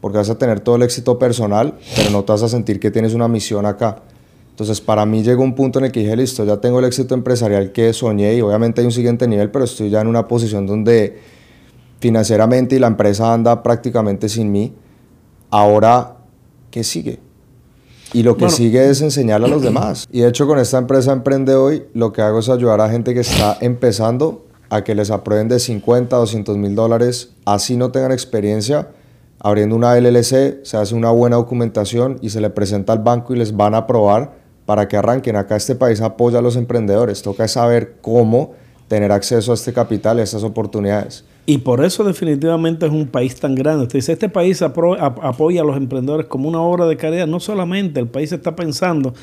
porque 0.00 0.16
vas 0.16 0.30
a 0.30 0.38
tener 0.38 0.60
todo 0.60 0.76
el 0.76 0.82
éxito 0.82 1.18
personal, 1.18 1.74
pero 1.94 2.08
no 2.08 2.24
te 2.24 2.32
vas 2.32 2.42
a 2.42 2.48
sentir 2.48 2.80
que 2.80 2.90
tienes 2.90 3.12
una 3.12 3.28
misión 3.28 3.66
acá. 3.66 4.02
Entonces, 4.56 4.80
para 4.80 5.04
mí 5.04 5.22
llegó 5.22 5.42
un 5.42 5.54
punto 5.54 5.80
en 5.80 5.84
el 5.84 5.92
que 5.92 6.00
dije, 6.00 6.16
listo, 6.16 6.42
ya 6.46 6.56
tengo 6.56 6.78
el 6.78 6.86
éxito 6.86 7.14
empresarial 7.14 7.72
que 7.72 7.92
soñé 7.92 8.36
y 8.36 8.40
obviamente 8.40 8.80
hay 8.80 8.86
un 8.86 8.92
siguiente 8.92 9.28
nivel, 9.28 9.50
pero 9.50 9.66
estoy 9.66 9.90
ya 9.90 10.00
en 10.00 10.06
una 10.06 10.26
posición 10.26 10.66
donde 10.66 11.18
financieramente 12.00 12.74
y 12.74 12.78
la 12.78 12.86
empresa 12.86 13.34
anda 13.34 13.62
prácticamente 13.62 14.30
sin 14.30 14.50
mí. 14.50 14.72
Ahora, 15.50 16.16
¿qué 16.70 16.84
sigue? 16.84 17.20
Y 18.14 18.22
lo 18.22 18.38
que 18.38 18.48
sigue 18.48 18.88
es 18.88 19.02
enseñarle 19.02 19.46
a 19.46 19.50
los 19.50 19.60
demás. 19.60 20.08
Y 20.10 20.20
de 20.20 20.28
hecho, 20.28 20.46
con 20.46 20.58
esta 20.58 20.78
empresa 20.78 21.12
Emprende 21.12 21.54
Hoy, 21.54 21.84
lo 21.92 22.14
que 22.14 22.22
hago 22.22 22.38
es 22.38 22.48
ayudar 22.48 22.80
a 22.80 22.88
gente 22.88 23.12
que 23.12 23.20
está 23.20 23.58
empezando 23.60 24.46
a 24.70 24.84
que 24.84 24.94
les 24.94 25.10
aprueben 25.10 25.48
de 25.48 25.58
50 25.58 26.16
a 26.16 26.18
200 26.20 26.56
mil 26.56 26.74
dólares, 26.74 27.34
así 27.44 27.76
no 27.76 27.90
tengan 27.90 28.10
experiencia. 28.10 28.88
Abriendo 29.38 29.76
una 29.76 30.00
LLC, 30.00 30.64
se 30.64 30.78
hace 30.78 30.94
una 30.94 31.10
buena 31.10 31.36
documentación 31.36 32.16
y 32.22 32.30
se 32.30 32.40
le 32.40 32.48
presenta 32.48 32.94
al 32.94 33.00
banco 33.00 33.34
y 33.34 33.36
les 33.36 33.54
van 33.54 33.74
a 33.74 33.78
aprobar 33.84 34.45
para 34.66 34.88
que 34.88 34.98
arranquen. 34.98 35.36
Acá 35.36 35.56
este 35.56 35.74
país 35.74 36.02
apoya 36.02 36.40
a 36.40 36.42
los 36.42 36.56
emprendedores, 36.56 37.22
toca 37.22 37.48
saber 37.48 37.94
cómo 38.02 38.52
tener 38.88 39.10
acceso 39.10 39.52
a 39.52 39.54
este 39.54 39.72
capital, 39.72 40.18
a 40.18 40.22
estas 40.22 40.42
oportunidades. 40.42 41.24
Y 41.48 41.58
por 41.58 41.84
eso 41.84 42.02
definitivamente 42.02 42.86
es 42.86 42.92
un 42.92 43.06
país 43.06 43.36
tan 43.36 43.54
grande. 43.54 43.84
Usted 43.84 44.00
dice, 44.00 44.12
este 44.12 44.28
país 44.28 44.62
apoya 44.62 45.60
a 45.60 45.64
los 45.64 45.76
emprendedores 45.76 46.26
como 46.26 46.48
una 46.48 46.60
obra 46.60 46.86
de 46.86 46.96
caridad. 46.96 47.28
No 47.28 47.38
solamente, 47.38 48.00
el 48.00 48.08
país 48.08 48.32
está 48.32 48.56
pensando, 48.56 49.14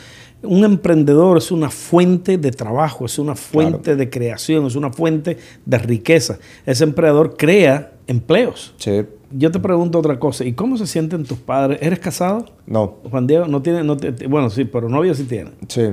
un 0.41 0.63
emprendedor 0.63 1.37
es 1.37 1.51
una 1.51 1.69
fuente 1.69 2.37
de 2.37 2.51
trabajo, 2.51 3.05
es 3.05 3.19
una 3.19 3.35
fuente 3.35 3.97
de 3.97 4.09
creación, 4.09 4.65
es 4.65 4.75
una 4.75 4.91
fuente 4.91 5.37
de 5.65 5.77
riqueza. 5.77 6.39
Ese 6.65 6.85
emprendedor 6.85 7.35
crea 7.35 7.91
empleos. 8.07 8.73
Sí. 8.77 9.03
Yo 9.35 9.51
te 9.51 9.59
pregunto 9.59 9.97
otra 9.97 10.19
cosa, 10.19 10.45
¿y 10.45 10.53
cómo 10.53 10.77
se 10.77 10.85
sienten 10.85 11.23
tus 11.23 11.39
padres? 11.39 11.79
¿Eres 11.81 11.99
casado? 11.99 12.45
No. 12.67 12.97
Juan 13.09 13.25
Diego 13.25 13.47
no 13.47 13.61
tiene, 13.61 13.83
no 13.83 13.97
bueno, 14.29 14.49
sí, 14.49 14.65
pero 14.65 14.89
novio 14.89 15.15
sí 15.15 15.23
tiene. 15.23 15.51
Sí. 15.67 15.89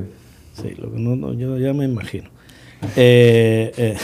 Sí, 0.53 0.75
lo 0.77 0.93
que 0.93 0.99
no, 0.99 1.33
yo 1.33 1.57
ya 1.57 1.73
me 1.73 1.85
imagino. 1.85 2.29
Eh, 2.97 3.73
eh, 3.77 3.97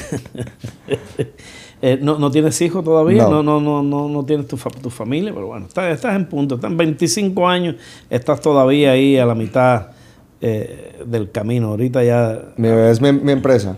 eh, 1.82 1.98
no, 2.00 2.18
¿No 2.18 2.30
tienes 2.30 2.60
hijos 2.62 2.84
todavía? 2.84 3.24
No, 3.24 3.42
no, 3.42 3.60
no, 3.60 3.82
no, 3.82 4.08
no 4.08 4.24
tienes 4.24 4.46
tu, 4.46 4.56
tu 4.56 4.90
familia, 4.90 5.34
pero 5.34 5.48
bueno, 5.48 5.66
estás, 5.66 5.94
estás 5.94 6.16
en 6.16 6.26
punto, 6.26 6.54
estás 6.54 6.70
en 6.70 6.76
25 6.76 7.48
años, 7.48 7.76
estás 8.08 8.40
todavía 8.40 8.92
ahí 8.92 9.18
a 9.18 9.26
la 9.26 9.34
mitad 9.34 9.88
del 10.40 11.30
camino. 11.30 11.68
Ahorita 11.68 12.04
ya... 12.04 12.52
Mi 12.56 12.68
bebé 12.68 12.90
es 12.90 13.00
mi, 13.00 13.12
mi 13.12 13.32
empresa. 13.32 13.76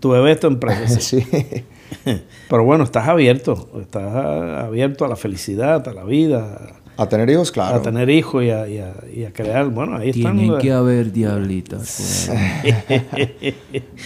Tu 0.00 0.08
bebé 0.08 0.32
es 0.32 0.40
tu 0.40 0.46
empresa. 0.46 1.00
sí. 1.00 1.24
Pero 2.48 2.64
bueno, 2.64 2.84
estás 2.84 3.08
abierto, 3.08 3.68
estás 3.80 4.14
abierto 4.14 5.04
a 5.04 5.08
la 5.08 5.16
felicidad, 5.16 5.86
a 5.86 5.92
la 5.92 6.04
vida. 6.04 6.80
A 7.00 7.08
tener 7.08 7.30
hijos, 7.30 7.50
claro. 7.50 7.76
A 7.76 7.82
tener 7.82 8.10
hijos 8.10 8.44
y 8.44 8.50
a, 8.50 8.68
y 8.68 9.24
a, 9.24 9.32
crear. 9.32 9.66
Bueno, 9.70 9.96
ahí 9.96 10.10
están. 10.10 10.36
Tienen 10.36 10.58
que 10.58 10.70
haber 10.70 11.10
diablitas. 11.10 12.30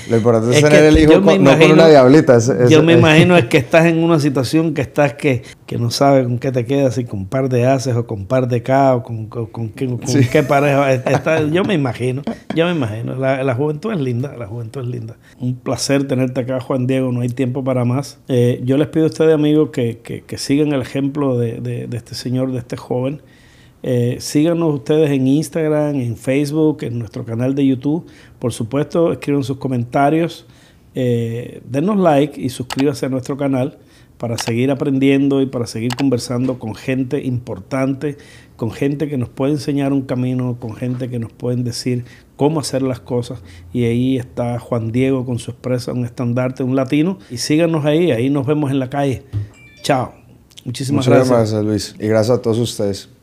Lo 0.09 0.17
importante 0.17 0.57
es, 0.57 0.63
tener 0.63 0.85
el 0.85 0.99
hijo 0.99 1.21
con, 1.21 1.43
no 1.43 1.59
con 1.59 1.73
una 1.73 1.89
diablita. 1.89 2.39
yo 2.69 2.85
me 2.85 2.93
imagino 2.93 3.37
es 3.37 3.47
que 3.47 3.59
estás 3.59 3.87
en 3.87 3.99
una 3.99 4.21
situación 4.21 4.75
que 4.75 4.83
estás 4.83 5.15
que, 5.15 5.43
que 5.75 5.81
no 5.81 5.91
sabes 5.91 6.25
con 6.25 6.39
qué 6.39 6.53
te 6.53 6.65
quedas, 6.65 6.95
si 6.95 7.05
con 7.05 7.19
un 7.19 7.27
par 7.27 7.49
de 7.49 7.67
haces 7.67 7.97
o 7.97 8.07
con 8.07 8.21
un 8.21 8.27
par 8.27 8.47
de 8.47 8.63
K 8.63 8.95
o 8.95 9.03
con, 9.03 9.27
con, 9.27 9.71
qué, 9.71 10.45
pareja. 10.45 11.45
yo 11.51 11.65
me 11.65 11.75
imagino, 11.75 12.23
yo 12.55 12.67
me 12.67 12.71
imagino. 12.71 13.17
La, 13.17 13.43
la, 13.43 13.55
juventud 13.57 13.93
es 13.93 13.99
linda, 13.99 14.37
la 14.39 14.47
juventud 14.47 14.83
es 14.83 14.87
linda. 14.87 15.17
Un 15.41 15.57
placer 15.57 16.07
tenerte 16.07 16.43
acá, 16.43 16.61
Juan 16.61 16.87
Diego. 16.87 17.11
No 17.11 17.23
hay 17.23 17.29
tiempo 17.29 17.65
para 17.65 17.85
más. 17.85 18.21
Eh, 18.29 18.63
yo 18.65 18.77
les 18.77 18.87
pido 18.87 19.07
a 19.07 19.09
ustedes, 19.09 19.35
amigos, 19.35 19.71
que, 19.71 19.99
que, 19.99 20.21
que 20.21 20.39
sigan 20.39 20.73
el 20.73 20.81
ejemplo 20.81 21.37
de, 21.37 21.61
de, 21.61 21.89
de 21.89 21.97
este 21.97 22.15
señor, 22.15 22.53
de 22.53 22.59
este 22.59 22.77
joven. 22.77 23.21
Eh, 23.83 24.19
síganos 24.21 24.75
ustedes 24.75 25.11
en 25.11 25.27
Instagram, 25.27 25.97
en 25.97 26.17
Facebook, 26.17 26.85
en 26.85 27.01
nuestro 27.01 27.25
canal 27.25 27.53
de 27.57 27.67
YouTube. 27.67 28.07
Por 28.39 28.53
supuesto, 28.53 29.11
escriban 29.11 29.43
sus 29.43 29.57
comentarios, 29.57 30.47
eh, 30.95 31.63
denos 31.69 31.97
like 31.97 32.41
y 32.41 32.49
suscríbanse 32.51 33.07
a 33.07 33.09
nuestro 33.09 33.37
canal. 33.37 33.79
Para 34.19 34.39
seguir 34.39 34.71
aprendiendo 34.71 35.43
y 35.43 35.47
para 35.47 35.67
seguir 35.67 35.97
conversando 35.97 36.59
con 36.59 36.75
gente 36.75 37.23
importante, 37.25 38.17
con 38.57 38.71
gente 38.71 39.09
que 39.09 39.17
nos 39.17 39.29
puede 39.29 39.53
enseñar 39.53 39.93
un 39.93 40.03
camino, 40.03 40.57
con 40.61 40.75
gente 40.75 41.09
que 41.09 41.19
nos 41.19 41.33
pueden 41.33 41.65
decir 41.65 42.05
cómo 42.37 42.61
hacer 42.61 42.83
las 42.83 43.01
cosas. 43.01 43.43
Y 43.73 43.85
ahí 43.85 44.17
está 44.17 44.59
Juan 44.59 44.93
Diego 44.93 45.27
con 45.27 45.39
su 45.39 45.51
expresa, 45.51 45.93
un 45.93 46.05
estandarte, 46.05 46.63
un 46.63 46.77
latino. 46.77 47.19
Y 47.31 47.39
síganos 47.39 47.85
ahí, 47.85 48.13
ahí 48.13 48.31
nos 48.31 48.47
vemos 48.47 48.71
en 48.71 48.79
la 48.79 48.91
calle. 48.91 49.25
Chao. 49.83 50.15
Muchísimas 50.65 51.07
Muchas 51.07 51.29
gracias. 51.29 51.53
gracias, 51.53 51.65
Luis. 51.65 51.95
Y 51.99 52.09
gracias 52.09 52.39
a 52.39 52.43
todos 52.43 52.59
ustedes. 52.59 53.14